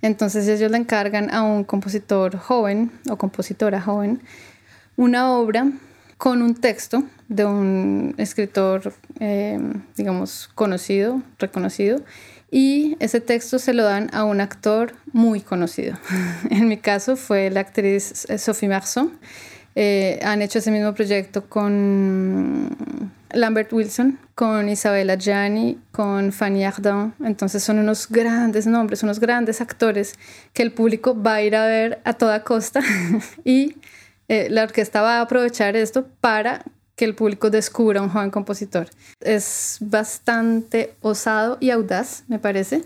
Entonces 0.00 0.46
ellos 0.46 0.70
le 0.70 0.76
encargan 0.76 1.34
a 1.34 1.42
un 1.42 1.64
compositor 1.64 2.36
joven 2.36 2.92
o 3.10 3.16
compositora 3.16 3.80
joven 3.80 4.22
una 4.94 5.32
obra 5.32 5.72
con 6.18 6.40
un 6.40 6.54
texto 6.54 7.02
de 7.26 7.46
un 7.46 8.14
escritor, 8.16 8.94
eh, 9.18 9.58
digamos, 9.96 10.48
conocido, 10.54 11.20
reconocido, 11.40 12.00
y 12.54 12.96
ese 13.00 13.20
texto 13.20 13.58
se 13.58 13.74
lo 13.74 13.82
dan 13.82 14.10
a 14.12 14.22
un 14.22 14.40
actor 14.40 14.94
muy 15.12 15.40
conocido. 15.40 15.98
en 16.50 16.68
mi 16.68 16.76
caso 16.76 17.16
fue 17.16 17.50
la 17.50 17.58
actriz 17.58 18.26
eh, 18.30 18.38
Sophie 18.38 18.68
Marceau. 18.68 19.10
Eh, 19.74 20.20
han 20.22 20.40
hecho 20.40 20.60
ese 20.60 20.70
mismo 20.70 20.94
proyecto 20.94 21.48
con 21.48 23.10
Lambert 23.32 23.72
Wilson, 23.72 24.20
con 24.36 24.68
Isabella 24.68 25.16
Gianni, 25.16 25.80
con 25.90 26.30
Fanny 26.30 26.62
Ardant. 26.64 27.20
Entonces 27.24 27.60
son 27.64 27.80
unos 27.80 28.08
grandes 28.08 28.68
nombres, 28.68 29.02
unos 29.02 29.18
grandes 29.18 29.60
actores 29.60 30.14
que 30.52 30.62
el 30.62 30.70
público 30.70 31.20
va 31.20 31.34
a 31.34 31.42
ir 31.42 31.56
a 31.56 31.66
ver 31.66 32.00
a 32.04 32.12
toda 32.12 32.44
costa 32.44 32.82
y 33.44 33.74
eh, 34.28 34.46
la 34.48 34.62
orquesta 34.62 35.02
va 35.02 35.18
a 35.18 35.22
aprovechar 35.22 35.74
esto 35.74 36.06
para 36.20 36.62
que 36.96 37.04
el 37.04 37.14
público 37.14 37.50
descubra 37.50 38.02
un 38.02 38.08
joven 38.08 38.30
compositor. 38.30 38.88
Es 39.20 39.78
bastante 39.80 40.94
osado 41.00 41.58
y 41.60 41.70
audaz, 41.70 42.24
me 42.28 42.38
parece. 42.38 42.82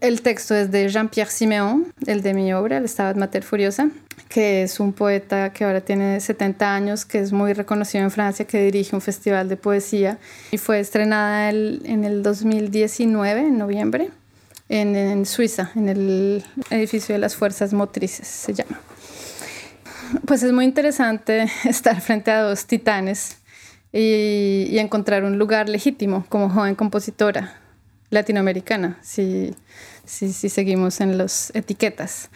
El 0.00 0.20
texto 0.20 0.54
es 0.54 0.70
de 0.70 0.88
Jean-Pierre 0.88 1.30
Siméon, 1.30 1.86
el 2.06 2.20
de 2.22 2.34
mi 2.34 2.52
obra, 2.52 2.76
El 2.76 2.88
Stabat 2.88 3.16
Mater 3.16 3.42
Furiosa, 3.42 3.88
que 4.28 4.62
es 4.62 4.78
un 4.78 4.92
poeta 4.92 5.52
que 5.52 5.64
ahora 5.64 5.80
tiene 5.80 6.20
70 6.20 6.74
años, 6.74 7.04
que 7.06 7.20
es 7.20 7.32
muy 7.32 7.54
reconocido 7.54 8.04
en 8.04 8.10
Francia, 8.10 8.46
que 8.46 8.62
dirige 8.62 8.94
un 8.94 9.00
festival 9.00 9.48
de 9.48 9.56
poesía 9.56 10.18
y 10.50 10.58
fue 10.58 10.80
estrenada 10.80 11.48
en 11.48 12.04
el 12.04 12.22
2019, 12.22 13.40
en 13.40 13.56
noviembre, 13.56 14.10
en 14.68 15.24
Suiza, 15.24 15.70
en 15.74 15.88
el 15.88 16.44
edificio 16.70 17.14
de 17.14 17.18
las 17.18 17.36
Fuerzas 17.36 17.72
Motrices, 17.72 18.26
se 18.26 18.52
llama. 18.52 18.80
Pues 20.26 20.42
es 20.42 20.52
muy 20.52 20.64
interesante 20.64 21.46
estar 21.64 22.00
frente 22.00 22.30
a 22.30 22.42
dos 22.42 22.66
titanes 22.66 23.38
y, 23.92 24.76
encontrar 24.78 25.24
un 25.24 25.38
lugar 25.38 25.68
legítimo 25.68 26.24
como 26.28 26.50
joven 26.50 26.74
compositora 26.74 27.60
latinoamericana, 28.10 28.98
si, 29.02 29.54
si, 30.04 30.32
si 30.32 30.48
seguimos 30.48 31.00
en 31.00 31.18
las 31.18 31.50
etiquetas. 31.54 32.30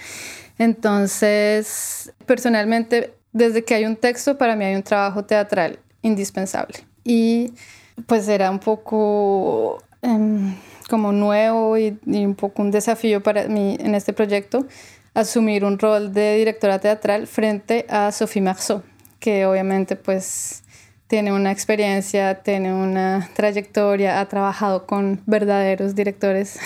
Entonces, 0.58 2.12
personalmente, 2.26 3.14
desde 3.32 3.64
que 3.64 3.74
hay 3.74 3.86
un 3.86 3.96
texto, 3.96 4.38
para 4.38 4.56
mí 4.56 4.64
hay 4.64 4.74
un 4.74 4.82
trabajo 4.82 5.24
teatral 5.24 5.78
indispensable. 6.02 6.78
Y 7.04 7.52
pues 8.06 8.28
era 8.28 8.50
un 8.50 8.58
poco 8.58 9.82
em, 10.02 10.54
como 10.88 11.12
nuevo 11.12 11.76
y, 11.76 11.98
y, 12.06 12.24
un 12.24 12.34
poco 12.34 12.62
un 12.62 12.70
desafío 12.70 13.22
para 13.22 13.46
mí 13.46 13.76
en 13.80 13.94
este 13.94 14.12
proyecto 14.12 14.66
asumir 15.18 15.64
un 15.64 15.80
rol 15.80 16.12
de 16.12 16.36
directora 16.36 16.78
teatral 16.78 17.26
frente 17.26 17.86
a 17.88 18.12
Sophie 18.12 18.40
Marceau, 18.40 18.82
que 19.18 19.46
obviamente 19.46 19.96
pues 19.96 20.62
tiene 21.08 21.32
una 21.32 21.50
experiencia, 21.50 22.36
tiene 22.42 22.72
una 22.72 23.28
trayectoria, 23.34 24.20
ha 24.20 24.28
trabajado 24.28 24.86
con 24.86 25.20
verdaderos 25.26 25.96
directores, 25.96 26.60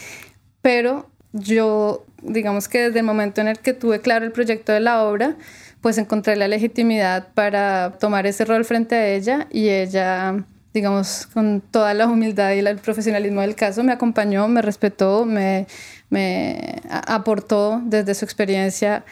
pero 0.62 1.10
yo, 1.32 2.04
digamos 2.22 2.68
que 2.68 2.82
desde 2.82 3.00
el 3.00 3.04
momento 3.04 3.40
en 3.40 3.48
el 3.48 3.58
que 3.58 3.72
tuve 3.72 4.00
claro 4.00 4.24
el 4.24 4.30
proyecto 4.30 4.70
de 4.70 4.78
la 4.78 5.02
obra, 5.02 5.34
pues 5.80 5.98
encontré 5.98 6.36
la 6.36 6.46
legitimidad 6.46 7.28
para 7.34 7.98
tomar 7.98 8.28
ese 8.28 8.44
rol 8.44 8.64
frente 8.64 8.94
a 8.94 9.08
ella 9.08 9.48
y 9.50 9.70
ella, 9.70 10.44
digamos, 10.72 11.26
con 11.34 11.60
toda 11.60 11.94
la 11.94 12.06
humildad 12.06 12.52
y 12.52 12.60
el 12.60 12.78
profesionalismo 12.78 13.40
del 13.40 13.56
caso, 13.56 13.82
me 13.82 13.92
acompañó, 13.92 14.46
me 14.46 14.62
respetó, 14.62 15.24
me, 15.24 15.66
me 16.10 16.80
aportó 16.88 17.80
desde 17.84 18.14
su 18.14 18.24
experiencia 18.24 19.04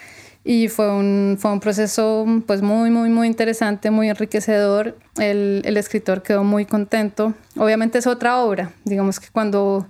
y 0.43 0.69
fue 0.69 0.89
un, 0.89 1.37
fue 1.37 1.51
un 1.51 1.59
proceso 1.59 2.25
pues 2.45 2.61
muy, 2.61 2.89
muy, 2.89 3.09
muy 3.09 3.27
interesante, 3.27 3.91
muy 3.91 4.09
enriquecedor. 4.09 4.97
El, 5.19 5.61
el 5.65 5.75
escritor 5.75 6.23
quedó 6.23 6.43
muy 6.43 6.65
contento. 6.65 7.33
Obviamente 7.57 7.97
es 7.97 8.07
otra 8.07 8.39
obra, 8.39 8.71
digamos 8.85 9.19
que 9.19 9.27
cuando 9.29 9.87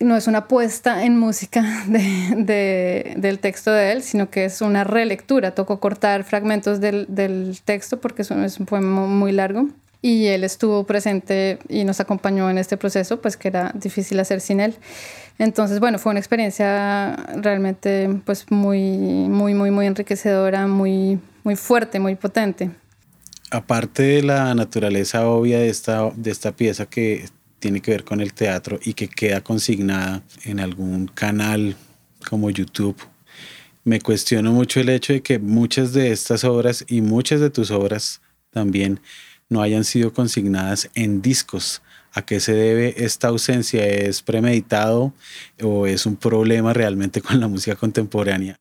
no 0.00 0.16
es 0.16 0.26
una 0.26 0.46
puesta 0.46 1.04
en 1.04 1.18
música 1.18 1.62
de, 1.86 2.34
de, 2.36 3.14
del 3.16 3.40
texto 3.40 3.72
de 3.72 3.92
él, 3.92 4.02
sino 4.02 4.30
que 4.30 4.44
es 4.44 4.60
una 4.60 4.84
relectura. 4.84 5.54
Tocó 5.54 5.80
cortar 5.80 6.24
fragmentos 6.24 6.80
del, 6.80 7.06
del 7.08 7.58
texto 7.64 8.00
porque 8.00 8.22
es 8.22 8.30
es 8.30 8.60
un 8.60 8.66
poema 8.66 9.06
muy 9.06 9.32
largo 9.32 9.68
y 10.04 10.26
él 10.26 10.44
estuvo 10.44 10.84
presente 10.84 11.58
y 11.66 11.84
nos 11.84 11.98
acompañó 11.98 12.50
en 12.50 12.58
este 12.58 12.76
proceso, 12.76 13.22
pues 13.22 13.38
que 13.38 13.48
era 13.48 13.72
difícil 13.74 14.20
hacer 14.20 14.42
sin 14.42 14.60
él. 14.60 14.74
Entonces, 15.38 15.80
bueno, 15.80 15.98
fue 15.98 16.10
una 16.10 16.20
experiencia 16.20 17.16
realmente 17.36 18.10
pues 18.26 18.44
muy, 18.50 18.82
muy, 18.82 19.54
muy, 19.54 19.70
muy 19.70 19.86
enriquecedora, 19.86 20.66
muy, 20.66 21.18
muy 21.42 21.56
fuerte, 21.56 22.00
muy 22.00 22.16
potente. 22.16 22.70
Aparte 23.50 24.02
de 24.02 24.22
la 24.22 24.54
naturaleza 24.54 25.26
obvia 25.26 25.58
de 25.58 25.70
esta, 25.70 26.10
de 26.14 26.30
esta 26.30 26.52
pieza 26.52 26.84
que 26.84 27.24
tiene 27.58 27.80
que 27.80 27.92
ver 27.92 28.04
con 28.04 28.20
el 28.20 28.34
teatro 28.34 28.78
y 28.84 28.92
que 28.92 29.08
queda 29.08 29.40
consignada 29.40 30.22
en 30.44 30.60
algún 30.60 31.06
canal 31.06 31.76
como 32.28 32.50
YouTube, 32.50 32.98
me 33.84 34.02
cuestiono 34.02 34.52
mucho 34.52 34.80
el 34.80 34.90
hecho 34.90 35.14
de 35.14 35.22
que 35.22 35.38
muchas 35.38 35.94
de 35.94 36.12
estas 36.12 36.44
obras 36.44 36.84
y 36.88 37.00
muchas 37.00 37.40
de 37.40 37.48
tus 37.48 37.70
obras 37.70 38.20
también 38.50 39.00
no 39.48 39.62
hayan 39.62 39.84
sido 39.84 40.12
consignadas 40.12 40.90
en 40.94 41.22
discos. 41.22 41.82
¿A 42.12 42.22
qué 42.22 42.38
se 42.38 42.54
debe 42.54 43.04
esta 43.04 43.28
ausencia? 43.28 43.84
¿Es 43.84 44.22
premeditado 44.22 45.12
o 45.62 45.86
es 45.86 46.06
un 46.06 46.16
problema 46.16 46.72
realmente 46.72 47.20
con 47.20 47.40
la 47.40 47.48
música 47.48 47.74
contemporánea? 47.74 48.56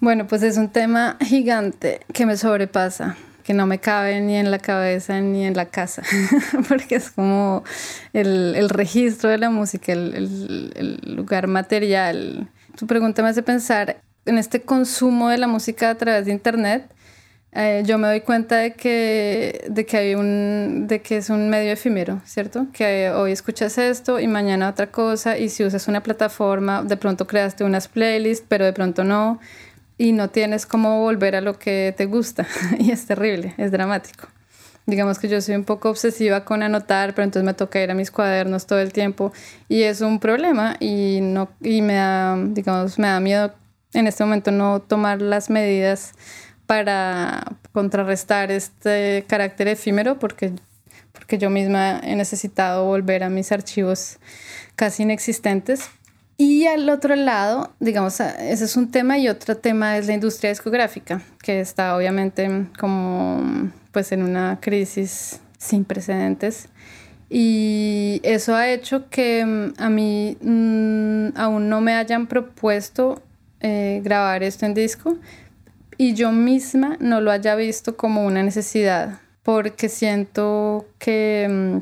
Bueno, 0.00 0.26
pues 0.26 0.42
es 0.42 0.56
un 0.56 0.70
tema 0.70 1.18
gigante 1.20 2.00
que 2.12 2.24
me 2.24 2.36
sobrepasa, 2.36 3.16
que 3.44 3.52
no 3.52 3.66
me 3.66 3.80
cabe 3.80 4.20
ni 4.20 4.36
en 4.36 4.50
la 4.50 4.58
cabeza 4.58 5.20
ni 5.20 5.44
en 5.44 5.54
la 5.54 5.66
casa, 5.66 6.02
porque 6.68 6.96
es 6.96 7.10
como 7.10 7.64
el, 8.12 8.68
registro 8.70 9.28
de 9.28 9.38
la 9.38 9.50
música, 9.50 9.92
el, 9.92 10.72
el 10.74 11.16
lugar 11.16 11.48
material. 11.48 12.48
Tu 12.76 12.86
pregunta 12.86 13.22
me 13.22 13.28
hace 13.28 13.42
pensar 13.42 14.00
en 14.24 14.38
este 14.38 14.62
consumo 14.62 15.28
de 15.28 15.38
la 15.38 15.48
música 15.48 15.90
a 15.90 15.94
través 15.96 16.26
de 16.26 16.32
Internet 16.32 16.94
eh, 17.52 17.82
yo 17.86 17.96
me 17.96 18.08
doy 18.08 18.20
cuenta 18.20 18.56
de 18.56 18.74
que, 18.74 19.64
de, 19.70 19.86
que 19.86 19.96
hay 19.96 20.14
un, 20.14 20.86
de 20.86 21.00
que 21.00 21.16
es 21.16 21.30
un 21.30 21.48
medio 21.48 21.72
efímero, 21.72 22.20
¿cierto? 22.24 22.66
Que 22.72 23.10
hoy 23.10 23.32
escuchas 23.32 23.78
esto 23.78 24.20
y 24.20 24.26
mañana 24.28 24.68
otra 24.68 24.90
cosa 24.90 25.38
y 25.38 25.48
si 25.48 25.64
usas 25.64 25.88
una 25.88 26.02
plataforma, 26.02 26.82
de 26.82 26.96
pronto 26.96 27.26
creaste 27.26 27.64
unas 27.64 27.88
playlists, 27.88 28.44
pero 28.46 28.66
de 28.66 28.72
pronto 28.72 29.02
no 29.02 29.40
y 29.96 30.12
no 30.12 30.28
tienes 30.28 30.66
cómo 30.66 31.00
volver 31.00 31.36
a 31.36 31.40
lo 31.40 31.58
que 31.58 31.94
te 31.96 32.06
gusta 32.06 32.46
y 32.78 32.90
es 32.90 33.06
terrible, 33.06 33.54
es 33.56 33.72
dramático. 33.72 34.28
Digamos 34.84 35.18
que 35.18 35.28
yo 35.28 35.40
soy 35.42 35.54
un 35.54 35.64
poco 35.64 35.90
obsesiva 35.90 36.44
con 36.46 36.62
anotar, 36.62 37.14
pero 37.14 37.24
entonces 37.24 37.44
me 37.44 37.52
toca 37.52 37.82
ir 37.82 37.90
a 37.90 37.94
mis 37.94 38.10
cuadernos 38.10 38.66
todo 38.66 38.78
el 38.78 38.92
tiempo 38.92 39.32
y 39.68 39.82
es 39.82 40.00
un 40.00 40.18
problema 40.18 40.76
y, 40.80 41.20
no, 41.20 41.50
y 41.60 41.82
me, 41.82 41.94
da, 41.94 42.36
digamos, 42.38 42.98
me 42.98 43.08
da 43.08 43.20
miedo 43.20 43.52
en 43.92 44.06
este 44.06 44.24
momento 44.24 44.50
no 44.50 44.80
tomar 44.80 45.20
las 45.20 45.50
medidas 45.50 46.12
para 46.68 47.56
contrarrestar 47.72 48.52
este 48.52 49.24
carácter 49.26 49.68
efímero 49.68 50.18
porque, 50.18 50.52
porque 51.12 51.38
yo 51.38 51.48
misma 51.48 51.98
he 52.04 52.14
necesitado 52.14 52.84
volver 52.84 53.24
a 53.24 53.30
mis 53.30 53.50
archivos 53.52 54.18
casi 54.76 55.04
inexistentes. 55.04 55.88
Y 56.36 56.66
al 56.66 56.86
otro 56.90 57.16
lado, 57.16 57.72
digamos, 57.80 58.20
ese 58.20 58.66
es 58.66 58.76
un 58.76 58.90
tema 58.90 59.16
y 59.16 59.30
otro 59.30 59.56
tema 59.56 59.96
es 59.96 60.08
la 60.08 60.12
industria 60.12 60.50
discográfica, 60.50 61.22
que 61.42 61.60
está 61.60 61.96
obviamente 61.96 62.66
como 62.78 63.72
pues 63.90 64.12
en 64.12 64.22
una 64.22 64.58
crisis 64.60 65.40
sin 65.56 65.86
precedentes. 65.86 66.68
Y 67.30 68.20
eso 68.24 68.54
ha 68.54 68.68
hecho 68.68 69.08
que 69.08 69.42
mm, 69.42 69.72
a 69.78 69.88
mí 69.88 70.36
mm, 70.42 71.28
aún 71.34 71.70
no 71.70 71.80
me 71.80 71.94
hayan 71.94 72.26
propuesto 72.26 73.22
eh, 73.60 74.02
grabar 74.04 74.42
esto 74.42 74.66
en 74.66 74.74
disco, 74.74 75.16
y 75.98 76.14
yo 76.14 76.32
misma 76.32 76.96
no 77.00 77.20
lo 77.20 77.32
haya 77.32 77.56
visto 77.56 77.96
como 77.96 78.24
una 78.24 78.42
necesidad, 78.42 79.20
porque 79.42 79.88
siento 79.88 80.86
que 80.98 81.46
mm, 81.50 81.78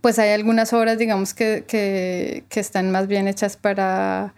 pues 0.00 0.18
hay 0.20 0.30
algunas 0.30 0.72
obras, 0.72 0.96
digamos, 0.98 1.34
que, 1.34 1.64
que, 1.66 2.44
que 2.48 2.60
están 2.60 2.92
más 2.92 3.08
bien 3.08 3.26
hechas 3.26 3.56
para, 3.56 4.34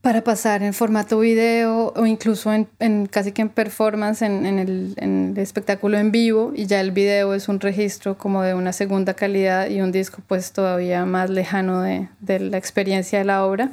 para 0.00 0.22
pasar 0.22 0.62
en 0.62 0.72
formato 0.74 1.18
video 1.18 1.92
o 1.96 2.06
incluso 2.06 2.52
en, 2.52 2.68
en 2.78 3.06
casi 3.06 3.32
que 3.32 3.42
en 3.42 3.48
performance, 3.48 4.22
en, 4.22 4.46
en, 4.46 4.60
el, 4.60 4.94
en, 4.98 5.34
espectáculo 5.36 5.98
en 5.98 6.12
vivo, 6.12 6.52
y 6.54 6.66
ya 6.66 6.80
el 6.80 6.92
video 6.92 7.34
es 7.34 7.48
un 7.48 7.58
registro 7.58 8.16
como 8.16 8.42
de 8.42 8.54
una 8.54 8.72
segunda 8.72 9.14
calidad 9.14 9.68
y 9.68 9.80
un 9.80 9.90
disco 9.90 10.22
pues 10.26 10.52
todavía 10.52 11.04
más 11.04 11.30
lejano 11.30 11.82
de, 11.82 12.08
de 12.20 12.38
la 12.38 12.58
experiencia 12.58 13.18
de 13.18 13.24
la 13.24 13.44
obra. 13.44 13.72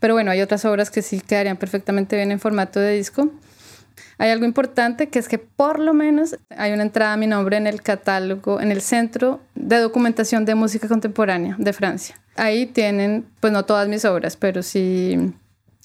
Pero 0.00 0.14
bueno, 0.14 0.30
hay 0.30 0.40
otras 0.40 0.64
obras 0.64 0.90
que 0.90 1.02
sí 1.02 1.20
quedarían 1.20 1.56
perfectamente 1.56 2.16
bien 2.16 2.32
en 2.32 2.40
formato 2.40 2.80
de 2.80 2.94
disco. 2.94 3.30
Hay 4.18 4.30
algo 4.30 4.44
importante 4.44 5.08
que 5.08 5.18
es 5.18 5.28
que 5.28 5.38
por 5.38 5.78
lo 5.78 5.94
menos 5.94 6.36
hay 6.56 6.72
una 6.72 6.82
entrada 6.82 7.14
a 7.14 7.16
mi 7.16 7.26
nombre 7.26 7.56
en 7.56 7.66
el 7.66 7.82
catálogo, 7.82 8.60
en 8.60 8.70
el 8.70 8.80
Centro 8.80 9.40
de 9.54 9.78
Documentación 9.78 10.44
de 10.44 10.54
Música 10.54 10.88
Contemporánea 10.88 11.56
de 11.58 11.72
Francia. 11.72 12.20
Ahí 12.36 12.66
tienen, 12.66 13.26
pues 13.40 13.52
no 13.52 13.64
todas 13.64 13.88
mis 13.88 14.04
obras, 14.04 14.36
pero 14.36 14.62
sí, 14.62 15.34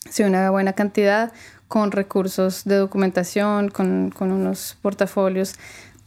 sí 0.09 0.23
una 0.23 0.49
buena 0.51 0.73
cantidad 0.73 1.31
con 1.67 1.91
recursos 1.91 2.63
de 2.63 2.75
documentación, 2.75 3.69
con, 3.69 4.11
con 4.11 4.31
unos 4.31 4.77
portafolios 4.81 5.55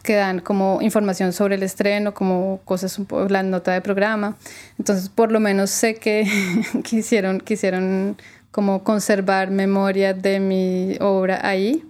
que 0.03 0.15
dan 0.15 0.41
como 0.41 0.81
información 0.83 1.33
sobre 1.33 1.57
el 1.57 1.63
estreno, 1.63 2.15
como 2.15 2.61
cosas, 2.65 2.99
la 3.29 3.43
nota 3.43 3.73
de 3.73 3.81
programa. 3.81 4.37
Entonces, 4.79 5.09
por 5.09 5.33
lo 5.33 5.40
menos 5.40 5.71
sé 5.71 5.94
que 5.94 6.27
quisieron, 6.85 7.40
quisieron 7.40 8.17
como 8.51 8.83
conservar 8.83 9.51
memoria 9.51 10.15
de 10.15 10.40
mi 10.40 10.96
obra 11.01 11.40
ahí. 11.46 11.85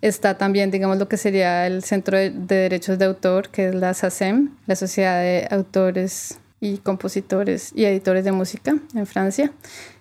Está 0.00 0.36
también, 0.36 0.70
digamos, 0.70 0.98
lo 0.98 1.08
que 1.08 1.16
sería 1.16 1.66
el 1.66 1.84
Centro 1.84 2.18
de, 2.18 2.30
Derechos 2.30 2.98
de 2.98 3.04
Autor, 3.04 3.50
que 3.50 3.68
es 3.68 3.74
la 3.74 3.94
SACEM, 3.94 4.50
la 4.66 4.74
Sociedad 4.74 5.20
de 5.20 5.46
Autores 5.50 6.38
y 6.60 6.78
Compositores 6.78 7.72
y 7.74 7.84
Editores 7.84 8.24
de 8.24 8.32
Música 8.32 8.74
en 8.94 9.06
Francia, 9.06 9.52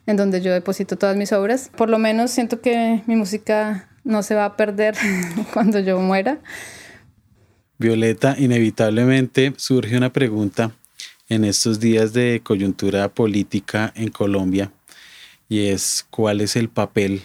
en 0.07 0.17
donde 0.17 0.41
yo 0.41 0.53
deposito 0.53 0.97
todas 0.97 1.17
mis 1.17 1.31
obras. 1.33 1.69
Por 1.75 1.89
lo 1.89 1.99
menos 1.99 2.31
siento 2.31 2.61
que 2.61 3.03
mi 3.05 3.15
música 3.15 3.87
no 4.03 4.23
se 4.23 4.33
va 4.33 4.45
a 4.45 4.57
perder 4.57 4.95
cuando 5.53 5.79
yo 5.79 5.99
muera 5.99 6.39
Violeta, 7.81 8.35
inevitablemente 8.37 9.53
surge 9.57 9.97
una 9.97 10.13
pregunta 10.13 10.71
en 11.29 11.43
estos 11.43 11.79
días 11.79 12.13
de 12.13 12.41
coyuntura 12.43 13.09
política 13.09 13.91
en 13.95 14.09
Colombia 14.09 14.71
y 15.49 15.67
es 15.67 16.05
cuál 16.11 16.41
es 16.41 16.55
el 16.55 16.69
papel 16.69 17.23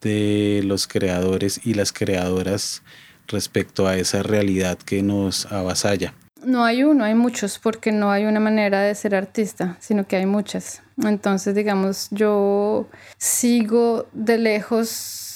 de 0.00 0.62
los 0.64 0.86
creadores 0.86 1.60
y 1.64 1.74
las 1.74 1.92
creadoras 1.92 2.82
respecto 3.26 3.88
a 3.88 3.96
esa 3.96 4.22
realidad 4.22 4.78
que 4.78 5.02
nos 5.02 5.46
avasalla. 5.46 6.14
No 6.44 6.64
hay 6.64 6.84
uno, 6.84 7.04
hay 7.04 7.16
muchos, 7.16 7.58
porque 7.58 7.90
no 7.90 8.12
hay 8.12 8.24
una 8.26 8.40
manera 8.40 8.82
de 8.82 8.94
ser 8.94 9.14
artista, 9.16 9.76
sino 9.80 10.06
que 10.06 10.16
hay 10.16 10.24
muchas. 10.24 10.82
Entonces, 11.02 11.54
digamos, 11.54 12.08
yo 12.12 12.88
sigo 13.18 14.06
de 14.12 14.38
lejos 14.38 15.29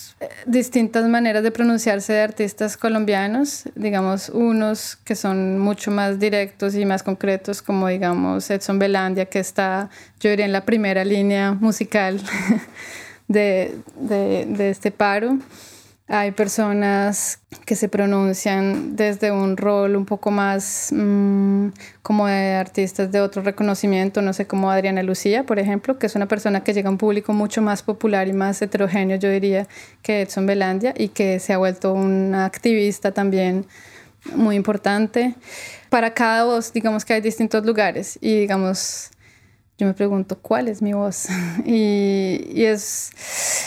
distintas 0.47 1.09
maneras 1.09 1.43
de 1.43 1.51
pronunciarse 1.51 2.13
de 2.13 2.21
artistas 2.21 2.77
colombianos, 2.77 3.65
digamos, 3.75 4.29
unos 4.29 4.97
que 4.97 5.15
son 5.15 5.59
mucho 5.59 5.91
más 5.91 6.19
directos 6.19 6.75
y 6.75 6.85
más 6.85 7.03
concretos, 7.03 7.63
como 7.63 7.89
digamos 7.89 8.51
Edson 8.51 8.79
Belandia, 8.79 9.27
que 9.27 9.39
está, 9.39 9.91
yo 10.21 10.31
diría, 10.31 10.47
en 10.47 10.53
la 10.53 10.65
primera 10.65 11.05
línea 11.05 11.53
musical 11.53 12.21
de, 13.29 13.77
de, 13.97 14.47
de 14.47 14.71
este 14.71 14.91
paro. 14.91 15.39
Hay 16.07 16.33
personas 16.33 17.41
que 17.65 17.77
se 17.77 17.89
pronuncian 17.89 18.95
desde 18.95 19.31
un 19.33 19.57
rol 19.57 19.97
un 19.97 20.05
poco 20.05 20.31
más 20.31 20.91
mm, 20.93 21.69
como 22.03 22.27
de 22.27 22.53
artistas 22.57 23.11
de 23.11 23.23
otro 23.23 23.41
reconocimiento, 23.41 24.21
no 24.21 24.35
sé, 24.35 24.47
como 24.47 24.71
Adriana 24.71 25.03
Lucía, 25.03 25.45
por 25.45 25.59
ejemplo, 25.59 25.99
que 25.99 26.07
es 26.07 26.15
una 26.15 26.29
persona 26.29 26.63
que 26.63 26.75
llega 26.75 26.89
a 26.89 26.93
un 26.93 26.99
público 26.99 27.33
mucho 27.33 27.63
más 27.63 27.83
popular 27.83 28.29
y 28.29 28.35
más 28.35 28.61
heterogéneo, 28.61 29.17
yo 29.17 29.31
diría, 29.31 29.67
que 30.03 30.21
Edson 30.21 30.45
Belandia 30.45 30.93
y 30.95 31.09
que 31.09 31.39
se 31.39 31.55
ha 31.55 31.59
vuelto 31.59 31.95
una 31.95 32.45
activista 32.45 33.13
también 33.13 33.65
muy 34.35 34.57
importante. 34.57 35.35
Para 35.89 36.13
cada 36.13 36.45
voz, 36.45 36.71
digamos 36.73 37.07
que 37.07 37.15
hay 37.15 37.23
distintos 37.23 37.65
lugares 37.65 38.19
y 38.21 38.41
digamos 38.41 39.11
yo 39.79 39.87
me 39.87 39.95
pregunto 39.95 40.39
cuál 40.39 40.69
es 40.69 40.83
mi 40.83 40.93
voz. 40.93 41.27
y, 41.65 42.65
es, 42.65 43.11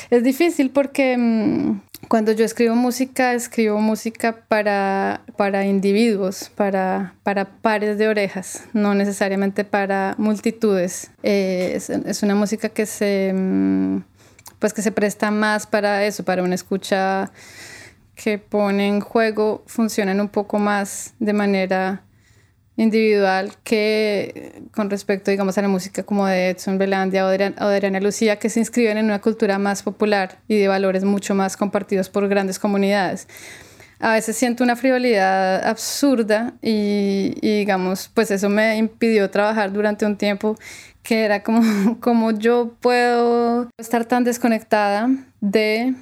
es, 0.09 0.23
difícil 0.23 0.71
porque 0.71 1.17
mm, 1.17 1.81
cuando 2.07 2.31
yo 2.31 2.45
escribo 2.45 2.75
música, 2.75 3.33
escribo 3.33 3.79
música 3.79 4.43
para, 4.47 5.21
para 5.35 5.65
individuos, 5.65 6.49
para, 6.55 7.15
para 7.23 7.45
pares 7.45 7.97
de 7.97 8.07
orejas, 8.07 8.63
no 8.73 8.95
necesariamente 8.95 9.63
para 9.63 10.15
multitudes. 10.17 11.11
Eh, 11.23 11.73
es, 11.75 11.89
es, 11.89 12.23
una 12.23 12.35
música 12.35 12.69
que 12.69 12.85
se, 12.85 13.33
mm, 13.33 14.03
pues 14.59 14.73
que 14.73 14.81
se 14.81 14.91
presta 14.91 15.31
más 15.31 15.67
para 15.67 16.05
eso, 16.05 16.23
para 16.23 16.43
una 16.43 16.55
escucha 16.55 17.31
que 18.15 18.39
pone 18.39 18.87
en 18.87 18.99
juego, 18.99 19.63
funcionan 19.67 20.19
un 20.19 20.29
poco 20.29 20.57
más 20.57 21.13
de 21.19 21.33
manera 21.33 22.03
individual 22.77 23.53
que 23.63 24.61
con 24.73 24.89
respecto, 24.89 25.31
digamos, 25.31 25.57
a 25.57 25.61
la 25.63 25.67
música 25.67 26.03
como 26.03 26.27
de 26.27 26.51
Edson 26.51 26.77
Belandia 26.77 27.25
o 27.25 27.29
de, 27.29 27.53
Adriana 27.57 27.99
Lucía, 27.99 28.37
que 28.37 28.49
se 28.49 28.59
inscriben 28.59 28.97
en 28.97 29.05
una 29.05 29.19
cultura 29.19 29.57
más 29.57 29.83
popular 29.83 30.39
y 30.47 30.57
de 30.57 30.67
valores 30.67 31.03
mucho 31.03 31.35
más 31.35 31.57
compartidos 31.57 32.07
por 32.09 32.27
grandes 32.27 32.59
comunidades. 32.59 33.27
A 33.99 34.13
veces 34.13 34.37
siento 34.37 34.63
una 34.63 34.75
frivolidad 34.75 35.67
absurda 35.67 36.53
y, 36.61 37.33
y, 37.41 37.57
digamos, 37.59 38.11
pues 38.13 38.29
eso 38.29 38.47
me 38.47 38.77
impidió 38.77 39.29
trabajar 39.31 39.73
durante 39.73 40.05
un 40.05 40.15
tiempo 40.15 40.55
que 41.01 41.25
era 41.25 41.41
como, 41.41 41.61
como 41.99 42.31
yo 42.31 42.75
puedo 42.79 43.69
estar 43.77 44.05
tan 44.05 44.23
desconectada 44.23 45.09
de 45.41 45.95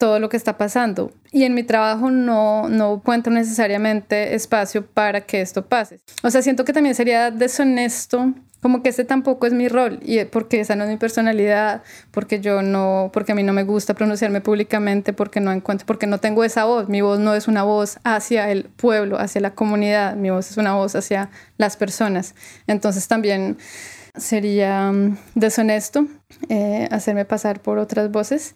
todo 0.00 0.18
lo 0.18 0.30
que 0.30 0.38
está 0.38 0.56
pasando. 0.56 1.12
Y 1.30 1.44
en 1.44 1.52
mi 1.52 1.62
trabajo 1.62 2.10
no, 2.10 2.70
no 2.70 2.94
encuentro 2.94 3.30
necesariamente 3.30 4.34
espacio 4.34 4.86
para 4.86 5.20
que 5.20 5.42
esto 5.42 5.66
pase. 5.66 6.00
O 6.22 6.30
sea, 6.30 6.40
siento 6.40 6.64
que 6.64 6.72
también 6.72 6.94
sería 6.94 7.30
deshonesto, 7.30 8.32
como 8.62 8.82
que 8.82 8.88
ese 8.88 9.04
tampoco 9.04 9.46
es 9.46 9.52
mi 9.52 9.68
rol, 9.68 10.00
y 10.02 10.24
porque 10.24 10.60
esa 10.60 10.74
no 10.74 10.84
es 10.84 10.90
mi 10.90 10.96
personalidad, 10.96 11.82
porque 12.12 12.40
yo 12.40 12.62
no, 12.62 13.10
porque 13.12 13.32
a 13.32 13.34
mí 13.34 13.42
no 13.42 13.52
me 13.52 13.62
gusta 13.62 13.92
pronunciarme 13.92 14.40
públicamente, 14.40 15.12
porque 15.12 15.38
no 15.40 15.52
encuentro, 15.52 15.86
porque 15.86 16.06
no 16.06 16.16
tengo 16.16 16.44
esa 16.44 16.64
voz. 16.64 16.88
Mi 16.88 17.02
voz 17.02 17.18
no 17.18 17.34
es 17.34 17.46
una 17.46 17.62
voz 17.62 17.98
hacia 18.02 18.50
el 18.50 18.64
pueblo, 18.64 19.18
hacia 19.18 19.42
la 19.42 19.54
comunidad, 19.54 20.16
mi 20.16 20.30
voz 20.30 20.50
es 20.50 20.56
una 20.56 20.72
voz 20.72 20.96
hacia 20.96 21.28
las 21.58 21.76
personas. 21.76 22.34
Entonces 22.66 23.06
también 23.06 23.58
sería 24.16 24.92
mm, 24.92 25.16
deshonesto 25.34 26.06
eh, 26.48 26.88
hacerme 26.90 27.24
pasar 27.24 27.60
por 27.60 27.78
otras 27.78 28.10
voces. 28.10 28.54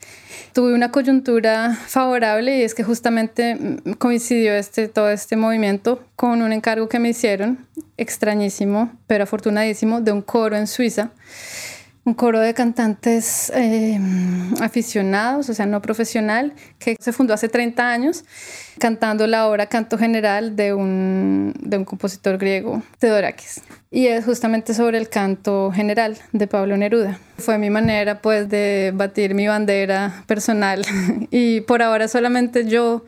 Tuve 0.52 0.74
una 0.74 0.90
coyuntura 0.90 1.74
favorable 1.86 2.58
y 2.58 2.62
es 2.62 2.74
que 2.74 2.84
justamente 2.84 3.54
mm, 3.54 3.92
coincidió 3.94 4.54
este, 4.54 4.88
todo 4.88 5.10
este 5.10 5.36
movimiento 5.36 6.02
con 6.16 6.42
un 6.42 6.52
encargo 6.52 6.88
que 6.88 6.98
me 6.98 7.10
hicieron, 7.10 7.66
extrañísimo, 7.96 8.92
pero 9.06 9.24
afortunadísimo, 9.24 10.00
de 10.00 10.12
un 10.12 10.22
coro 10.22 10.56
en 10.56 10.66
Suiza 10.66 11.10
un 12.04 12.14
coro 12.14 12.40
de 12.40 12.52
cantantes 12.52 13.50
eh, 13.54 13.98
aficionados, 14.60 15.48
o 15.48 15.54
sea, 15.54 15.64
no 15.64 15.80
profesional, 15.80 16.52
que 16.78 16.96
se 17.00 17.12
fundó 17.12 17.32
hace 17.32 17.48
30 17.48 17.90
años, 17.90 18.24
cantando 18.78 19.26
la 19.26 19.48
obra 19.48 19.66
Canto 19.66 19.96
General 19.96 20.54
de 20.54 20.74
un, 20.74 21.54
de 21.60 21.78
un 21.78 21.84
compositor 21.84 22.36
griego, 22.36 22.82
Theodorakis. 22.98 23.62
Y 23.90 24.08
es 24.08 24.24
justamente 24.24 24.74
sobre 24.74 24.98
el 24.98 25.08
canto 25.08 25.70
general 25.72 26.18
de 26.32 26.46
Pablo 26.46 26.76
Neruda. 26.76 27.18
Fue 27.38 27.58
mi 27.58 27.70
manera, 27.70 28.20
pues, 28.20 28.48
de 28.48 28.92
batir 28.94 29.34
mi 29.34 29.46
bandera 29.46 30.24
personal. 30.26 30.84
y 31.30 31.60
por 31.62 31.80
ahora 31.80 32.08
solamente 32.08 32.66
yo 32.66 33.04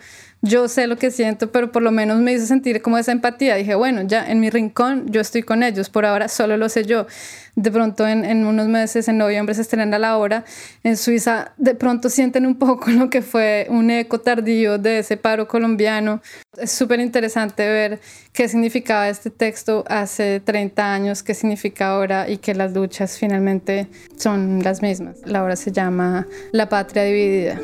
yo 0.46 0.68
sé 0.68 0.86
lo 0.86 0.96
que 0.96 1.10
siento, 1.10 1.50
pero 1.50 1.72
por 1.72 1.82
lo 1.82 1.90
menos 1.90 2.20
me 2.20 2.32
hizo 2.32 2.46
sentir 2.46 2.82
como 2.82 2.98
esa 2.98 3.12
empatía. 3.12 3.56
Dije, 3.56 3.74
bueno, 3.74 4.02
ya 4.02 4.26
en 4.30 4.40
mi 4.40 4.50
rincón 4.50 5.06
yo 5.10 5.20
estoy 5.20 5.42
con 5.42 5.62
ellos, 5.62 5.90
por 5.90 6.06
ahora 6.06 6.28
solo 6.28 6.56
lo 6.56 6.68
sé 6.68 6.84
yo. 6.84 7.06
De 7.54 7.70
pronto 7.70 8.06
en, 8.06 8.24
en 8.24 8.44
unos 8.44 8.68
meses, 8.68 9.08
en 9.08 9.16
noviembre 9.16 9.54
se 9.54 9.62
estrena 9.62 9.98
la 9.98 10.18
obra, 10.18 10.44
en 10.84 10.96
Suiza 10.96 11.52
de 11.56 11.74
pronto 11.74 12.10
sienten 12.10 12.46
un 12.46 12.58
poco 12.58 12.90
lo 12.90 13.08
que 13.08 13.22
fue 13.22 13.66
un 13.70 13.90
eco 13.90 14.20
tardío 14.20 14.78
de 14.78 15.00
ese 15.00 15.16
paro 15.16 15.48
colombiano. 15.48 16.20
Es 16.58 16.72
súper 16.72 17.00
interesante 17.00 17.66
ver 17.66 18.00
qué 18.32 18.48
significaba 18.48 19.08
este 19.08 19.30
texto 19.30 19.84
hace 19.88 20.40
30 20.40 20.92
años, 20.92 21.22
qué 21.22 21.34
significa 21.34 21.88
ahora 21.88 22.28
y 22.28 22.38
que 22.38 22.54
las 22.54 22.72
luchas 22.72 23.18
finalmente 23.18 23.88
son 24.16 24.62
las 24.62 24.82
mismas. 24.82 25.16
La 25.24 25.42
obra 25.42 25.56
se 25.56 25.72
llama 25.72 26.26
La 26.52 26.68
patria 26.68 27.04
dividida. 27.04 27.58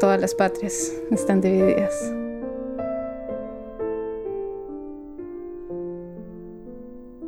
Todas 0.00 0.20
las 0.20 0.34
patrias 0.34 0.92
están 1.10 1.40
divididas. 1.40 2.17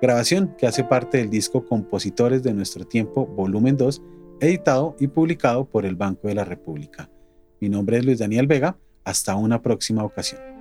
grabación 0.00 0.54
que 0.56 0.66
hace 0.66 0.84
parte 0.84 1.18
del 1.18 1.30
disco 1.30 1.64
Compositores 1.64 2.42
de 2.42 2.54
Nuestro 2.54 2.84
Tiempo, 2.84 3.26
volumen 3.26 3.76
2, 3.76 4.02
editado 4.40 4.96
y 4.98 5.08
publicado 5.08 5.64
por 5.64 5.84
el 5.84 5.96
Banco 5.96 6.28
de 6.28 6.34
la 6.34 6.44
República. 6.44 7.10
Mi 7.60 7.68
nombre 7.68 7.98
es 7.98 8.04
Luis 8.04 8.18
Daniel 8.18 8.46
Vega, 8.46 8.78
hasta 9.04 9.34
una 9.36 9.60
próxima 9.60 10.04
ocasión. 10.04 10.57